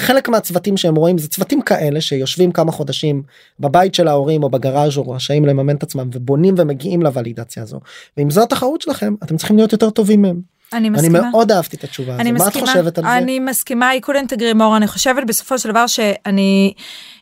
[0.00, 3.22] חלק מהצוותים שהם רואים זה צוותים כאלה שיושבים כמה חודשים
[3.60, 7.80] בבית של ההורים או בגראז' או רשאים לממן את עצמם ובונים ומגיעים לוולידציה הזו.
[8.16, 10.60] ואם זו התחרות שלכם אתם צריכים להיות יותר טובים מהם.
[10.72, 11.18] אני מסכימה.
[11.18, 12.38] אני מאוד אהבתי את התשובה אני הזו.
[12.38, 13.16] מה את מסכימה, חושבת על זה?
[13.16, 16.72] אני מסכימה, I couldn't agree more, אני חושבת בסופו של דבר שאני,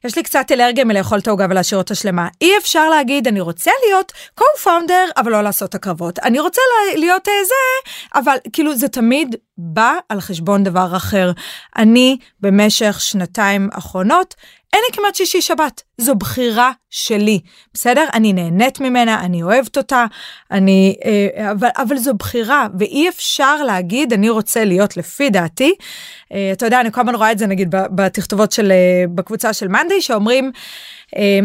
[0.04, 2.28] יש לי קצת אלרגיה מלאכול את העוגה ולהשאיר אותה שלמה.
[2.40, 6.18] אי אפשר להגיד, אני רוצה להיות co-founder, אבל לא לעשות הקרבות.
[6.18, 6.60] אני רוצה
[6.92, 11.32] לה- להיות אה, זה, אבל כאילו זה תמיד בא על חשבון דבר אחר.
[11.76, 14.34] אני במשך שנתיים אחרונות,
[14.72, 17.40] אין לי כמעט שישי שבת, זו בחירה שלי,
[17.74, 18.04] בסדר?
[18.14, 20.04] אני נהנית ממנה, אני אוהבת אותה,
[20.50, 25.74] אני, אה, אבל, אבל זו בחירה, ואי אפשר להגיד, אני רוצה להיות לפי דעתי.
[26.32, 29.68] אה, אתה יודע, אני כל הזמן רואה את זה נגיד בתכתובות של, אה, בקבוצה של
[29.68, 30.52] מאנדי, שאומרים,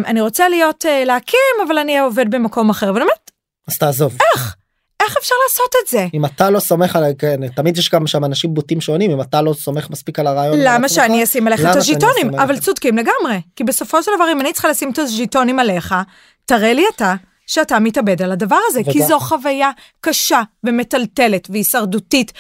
[0.06, 3.32] אני רוצה להיות, להקים, אבל אני עובד במקום אחר, ואני אומרת,
[3.68, 4.18] אז תעזוב.
[4.36, 4.56] איך
[5.20, 6.08] אפשר לעשות את זה?
[6.14, 9.42] אם אתה לא סומך על כן, תמיד יש גם שם אנשים בוטים שעונים אם אתה
[9.42, 10.58] לא סומך מספיק על הרעיון.
[10.60, 12.36] למה שאני אשים עליך את הז'יטונים?
[12.36, 12.60] אבל?
[12.60, 13.42] צודקים לגמרי.
[13.56, 15.96] כי בסופו של דבר, אם אני צריכה לשים את הז'יטונים עליך,
[16.46, 17.16] תראה לי אתה
[17.48, 19.70] שאתה מתאבד על הדבר הזה, כי וגם- זו חוויה
[20.02, 22.32] קשה ומטלטלת והישרדותית.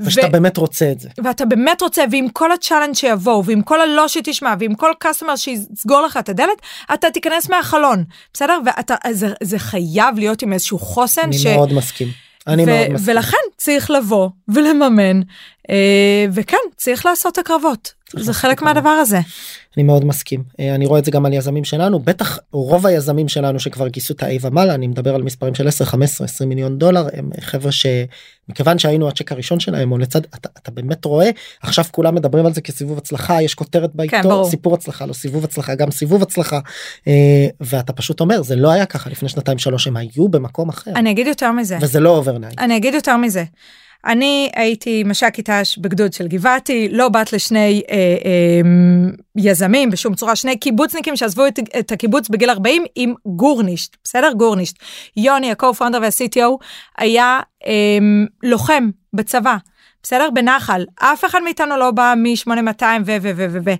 [0.00, 1.08] ושאתה באמת רוצה את זה.
[1.24, 5.36] ואתה באמת רוצה, ועם כל ה challenge שיבואו, ועם כל הלא שתשמע, ועם כל customer
[5.36, 6.60] שיסגור לך את הדלת,
[6.94, 8.04] אתה תיכנס מהחלון,
[8.34, 8.58] בסדר?
[8.66, 11.22] ואתה, זה, זה חייב להיות עם איזשהו חוסן.
[11.22, 11.46] אני ש...
[11.46, 12.08] מאוד מסכים.
[12.46, 13.14] אני ו- מאוד מסכים.
[13.14, 15.20] ולכן צריך לבוא ולממן,
[15.70, 15.76] אה,
[16.32, 17.92] וכן, צריך לעשות הקרבות.
[18.16, 18.62] זה חלק.
[18.62, 19.18] מהדבר הזה.
[19.76, 23.28] אני מאוד מסכים אה, אני רואה את זה גם על יזמים שלנו בטח רוב היזמים
[23.28, 26.78] שלנו שכבר גייסו את ה-A ומעלה אני מדבר על מספרים של 10 15 20 מיליון
[26.78, 31.30] דולר הם חבר'ה שמכיוון שהיינו הצ'ק הראשון שלהם או לצד אתה, אתה באמת רואה
[31.62, 34.50] עכשיו כולם מדברים על זה כסיבוב הצלחה יש כותרת בעיתון ברור.
[34.50, 36.60] סיפור הצלחה לא סיבוב הצלחה גם סיבוב הצלחה
[37.06, 40.90] אה, ואתה פשוט אומר זה לא היה ככה לפני שנתיים שלוש הם היו במקום אחר
[40.96, 41.78] אני אגיד יותר מזה.
[41.80, 42.58] וזה לא overnight.
[42.58, 43.44] אני אגיד יותר מזה.
[44.06, 48.60] אני הייתי מש"קית ת"ש בגדוד של גבעתי, לא בת לשני אה, אה,
[49.36, 54.32] יזמים בשום צורה, שני קיבוצניקים שעזבו את, את הקיבוץ בגיל 40 עם גורנישט, בסדר?
[54.32, 54.76] גורנישט.
[55.16, 56.64] יוני, ה-co-founder וה-CTO,
[56.98, 57.98] היה אה,
[58.42, 59.56] לוחם בצבא.
[60.02, 60.30] בסדר?
[60.30, 60.84] בנחל.
[60.96, 63.70] אף אחד מאיתנו לא בא מ-8200 ו ו ו ו ו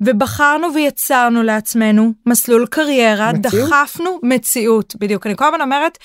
[0.00, 3.68] ובחרנו ויצרנו לעצמנו מסלול קריירה, מציאות?
[3.68, 4.96] דחפנו מציאות.
[4.98, 5.26] בדיוק.
[5.26, 5.98] אני כל הזמן אומרת,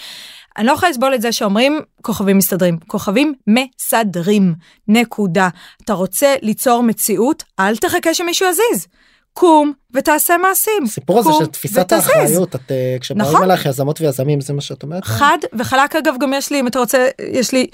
[0.58, 2.78] אני לא יכולה לסבול את זה שאומרים כוכבים מסתדרים.
[2.88, 4.54] כוכבים מסדרים.
[4.88, 5.50] נקודה.
[5.84, 8.88] אתה רוצה ליצור מציאות, אל תחכה שמישהו יזיז.
[9.34, 10.84] קום ותעשה מעשים.
[10.84, 11.92] הסיפור הזה של תפיסת.
[11.92, 13.44] האחריות את אה, כשבאים נכון.
[13.44, 15.06] אלייך יזמות ויזמים זה מה שאת אומרת.
[15.06, 17.68] חד וחלק אגב גם יש לי אם אתה רוצה יש לי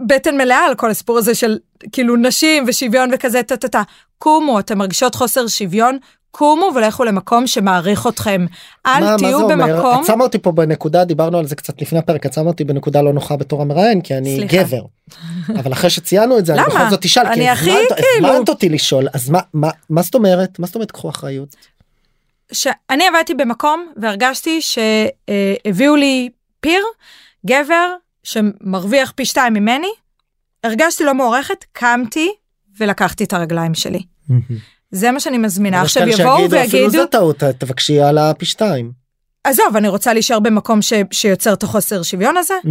[0.00, 1.58] בטן מלאה על כל הסיפור הזה של
[1.92, 3.82] כאילו נשים ושוויון וכזה טה טה טה
[4.18, 5.98] קומו אתם מרגישות חוסר שוויון
[6.30, 8.46] קומו ולכו למקום שמעריך אתכם
[8.86, 9.56] אל מה- מה תהיו זה אומר?
[9.76, 12.64] במקום את שמה אותי פה בנקודה דיברנו על זה קצת לפני הפרק את שמה אותי
[12.64, 14.56] בנקודה לא נוחה בתור המראיין כי אני סליחה.
[14.56, 14.82] גבר.
[15.60, 16.68] אבל אחרי שציינו את זה אני למה?
[16.68, 20.14] בכל זאת אני כי הכי הזמנת- כאילו- הזמנת אותי לשאול אז מה מה מה זאת
[20.14, 21.56] אומרת מה זאת אומרת קחו אחריות.
[22.52, 26.28] שאני עבדתי במקום והרגשתי שהביאו לי
[26.60, 26.84] פיר
[27.46, 27.88] גבר
[28.26, 29.90] שמרוויח פי שתיים ממני
[30.64, 32.32] הרגשתי לא מוערכת קמתי
[32.78, 34.02] ולקחתי את הרגליים שלי.
[34.90, 35.82] זה מה שאני מזמינה.
[35.82, 38.92] עכשיו יבואו שיגידו, אפילו ויגידו, זה טעות תבקשי על הפי שתיים.
[39.44, 40.92] עזוב, אני רוצה להישאר במקום ש...
[41.10, 42.54] שיוצר את החוסר שוויון הזה.
[42.64, 42.68] Mm.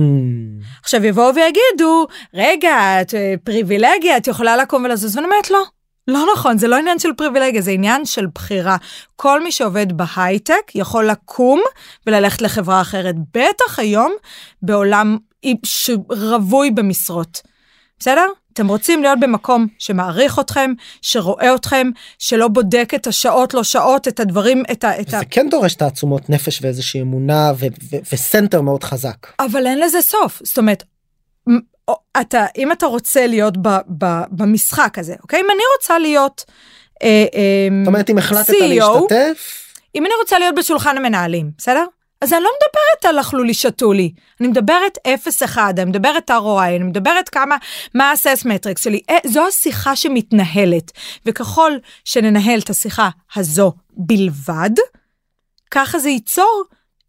[0.84, 5.64] עכשיו יבואו ויגידו, רגע, את אה, פריבילגיה, את יכולה לקום ולזוז, ואני אומרת, לא.
[6.08, 8.78] לא נכון, זה לא עניין של פריבילגיה, זה עניין של בחירה.
[9.16, 11.62] כל מי שעובד בהייטק יכול לקום
[12.08, 14.14] וללכת לחברה אחרת, בטח היום
[14.62, 15.18] בעולם
[15.66, 17.42] שרווי במשרות.
[18.00, 18.26] בסדר?
[18.54, 21.90] אתם רוצים להיות במקום שמעריך אתכם, שרואה אתכם,
[22.20, 25.02] שלא בודק את השעות, לא שעות, את הדברים, את ה...
[25.02, 25.20] את ה...
[25.20, 29.28] זה כן דורש תעצומות נפש ואיזושהי אמונה ו- ו- וסנטר מאוד חזק.
[29.40, 30.42] אבל אין לזה סוף.
[30.44, 30.84] זאת אומרת,
[32.22, 33.68] אתה, אם אתה רוצה להיות ב,
[33.98, 35.40] ב, במשחק הזה, אוקיי?
[35.40, 36.46] אם אני רוצה להיות...
[37.04, 39.66] אה, אה, זאת אומרת אם החלטת CEO, להשתתף
[39.96, 41.86] אם אני רוצה להיות בשולחן המנהלים, בסדר?
[42.22, 44.12] אז אני לא מדברת על אכלו לי שתו לי,
[44.42, 44.98] אני מדברת
[45.56, 47.58] 0-1, אני מדברת ROI, אני מדברת כמה,
[47.94, 50.92] מה ה-assess metrics שלי, אה, זו השיחה שמתנהלת,
[51.26, 51.72] וככל
[52.06, 54.70] שננהל את השיחה הזו בלבד,
[55.72, 56.64] ככה זה ייצור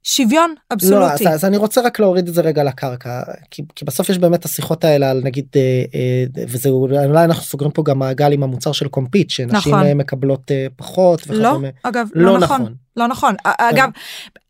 [0.09, 1.29] שוויון לא, אבסולוטי.
[1.29, 4.45] אז, אז אני רוצה רק להוריד את זה רגע לקרקע כי, כי בסוף יש באמת
[4.45, 5.61] השיחות האלה על נגיד אה,
[5.95, 9.87] אה, וזה אולי אנחנו סוגרים פה גם מעגל עם המוצר של קומפיט שנשים נכון.
[9.87, 11.69] אה, מקבלות אה, פחות לא, וכדומה.
[11.83, 12.61] אגב, לא לא נכון.
[12.61, 12.75] נכון.
[12.97, 13.35] לא נכון.
[13.45, 13.89] א- אגב,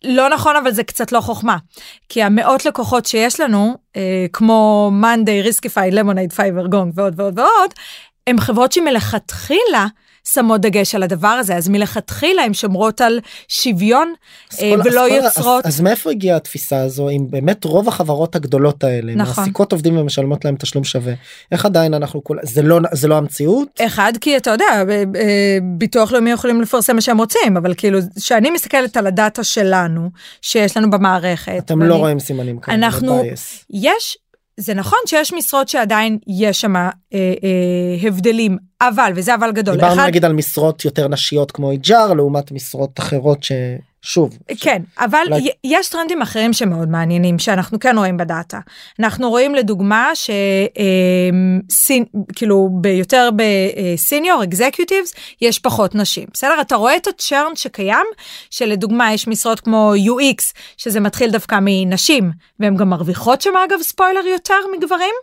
[0.05, 1.57] לא נכון, אבל זה קצת לא חוכמה.
[2.09, 7.71] כי המאות לקוחות שיש לנו, אה, כמו monday, Riskified, Lemonade, Fiverr, Gong ועוד ועוד ועוד,
[8.27, 9.87] הם חברות שמלכתחילה
[10.33, 14.13] שמות דגש על הדבר הזה, אז מלכתחילה הן שומרות על שוויון
[14.53, 15.67] אז אה, כל- אז ולא ה- יוצרות...
[15.67, 19.35] אז, אז מאיפה הגיעה התפיסה הזו אם באמת רוב החברות הגדולות האלה נכון.
[19.45, 21.13] מעסיקות עובדים ומשלמות להם תשלום שווה
[21.53, 24.83] איך עדיין אנחנו כול זה לא זה לא המציאות אחד כי אתה יודע אה,
[25.79, 30.11] ביטוח לאומי יכולים לפרסם מה שהם רוצים אבל כאילו שאני מסתכלת על הדאטה שלנו
[30.43, 31.53] שיש לנו במערכת.
[31.59, 32.77] אתם ואני- לא רואים סימנים כאלה.
[32.77, 33.23] אנחנו-.
[33.71, 34.19] יש
[34.61, 37.29] זה נכון שיש משרות שעדיין יש שם אה, אה,
[38.03, 39.75] הבדלים אבל וזה אבל גדול.
[39.75, 43.43] דיברנו אחד, נגיד על משרות יותר נשיות כמו HR לעומת משרות אחרות
[44.07, 44.39] ששוב.
[44.61, 48.59] כן אבל אולי- י- יש טרנדים אחרים שמאוד מעניינים שאנחנו כן רואים בדאטה.
[49.01, 50.11] אנחנו רואים לדוגמה
[52.29, 58.07] שכאילו ביותר בסיניור אקזקיוטיבס יש פחות נשים בסדר אתה רואה את הצ'רן שקיים
[58.51, 62.31] שלדוגמה יש משרות כמו UX שזה מתחיל דווקא מנשים
[62.61, 65.15] והן גם מרוויחות שם אגב ספוילר יותר מגברים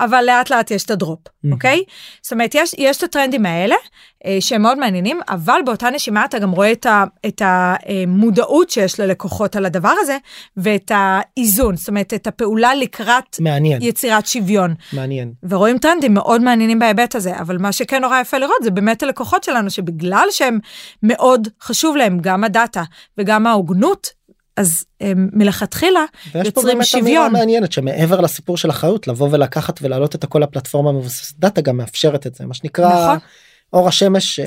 [0.00, 1.52] אבל לאט לאט יש את הדרופ Mhm.
[1.52, 1.82] אוקיי
[2.22, 6.38] זאת אומרת יש יש את הטרנדים האלה אה, שהם מאוד מעניינים אבל באותה נשימה אתה
[6.38, 10.16] גם רואה את, ה, את המודעות שיש ללקוחות על הדבר הזה
[10.56, 15.32] ואת האיזון זאת אומרת את הפעולה לקראת מעניין יצירת שוויון מעניין.
[15.48, 19.44] ורואים טרנדים מאוד מעניינים בהיבט הזה אבל מה שכן נורא יפה לראות זה באמת הלקוחות
[19.44, 20.58] שלנו שבגלל שהם
[21.02, 22.82] מאוד חשוב להם גם הדאטה
[23.18, 24.10] וגם ההוגנות
[24.56, 26.04] אז הם מלכתחילה
[26.34, 27.32] ויש פה יוצרים באמת אמירה שוויון.
[27.32, 32.26] מעניינת שמעבר לסיפור של אחריות לבוא ולקחת ולהעלות את הכל לפלטפורמה מבוססת דאטה גם מאפשרת
[32.26, 33.18] את זה מה שנקרא נכון.
[33.72, 34.46] אור השמש את-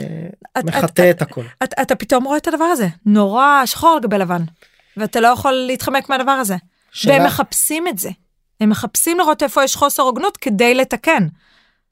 [0.62, 1.44] שמחטא את- את הכל.
[1.64, 2.88] אתה, אתה פתאום רואה את הדבר הזה.
[3.06, 4.42] נורא שחור על גבי לבן.
[4.98, 6.56] ואתה לא יכול להתחמק מהדבר הזה.
[6.92, 8.10] שאלה- והם מחפשים את זה.
[8.62, 11.28] הם מחפשים לראות איפה יש חוסר הוגנות כדי לתקן.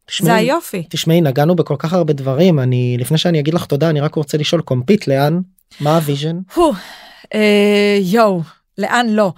[0.06, 0.84] תשמעי, זה היופי.
[0.90, 2.60] תשמעי נגענו בכל כך הרבה דברים.
[2.60, 5.40] אני לפני שאני אגיד לך תודה אני רק רוצה לשאול Compete לאן?
[5.80, 6.38] מה ה vision?
[6.54, 6.74] הו,
[7.34, 8.42] אה, יואו.
[8.80, 9.34] לאן לא.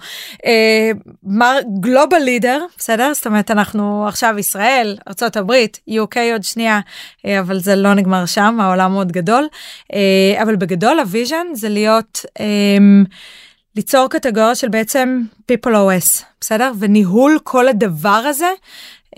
[0.46, 0.90] אה,
[1.22, 3.12] מר global leader בסדר?
[3.14, 5.52] זאת אומרת אנחנו עכשיו ישראל ארה"ב
[5.90, 6.80] UK עוד שנייה
[7.26, 9.48] אה, אבל זה לא נגמר שם העולם מאוד גדול.
[9.92, 12.44] אה, אבל בגדול ה vision זה להיות אה,
[13.76, 15.22] ליצור קטגוריה של בעצם
[15.52, 16.72] people OS בסדר?
[16.78, 18.50] וניהול כל הדבר הזה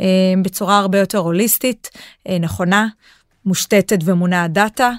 [0.00, 0.04] אה,
[0.42, 1.90] בצורה הרבה יותר הוליסטית
[2.28, 2.86] אה, נכונה
[3.46, 4.92] מושתתת ומונעת דאטה.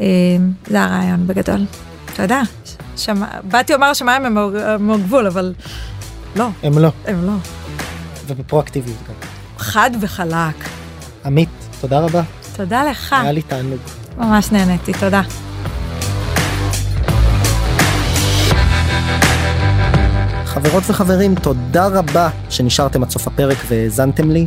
[0.00, 1.60] אה, זה הרעיון בגדול.
[2.14, 2.22] אתה
[2.96, 3.26] שמע...
[3.44, 5.54] באתי לומר השמיים הם הם הגבול אבל
[6.36, 7.32] לא הם לא הם לא
[8.26, 9.14] ובפרואקטיביות גם.
[9.58, 10.68] חד וחלק.
[11.24, 11.48] עמית
[11.80, 12.22] תודה רבה
[12.56, 13.78] תודה לך היה לי תענוג.
[14.18, 15.22] ממש נהניתי תודה.
[20.44, 24.46] חברות וחברים, תודה רבה שנשארתם עד סוף הפרק והאזנתם לי.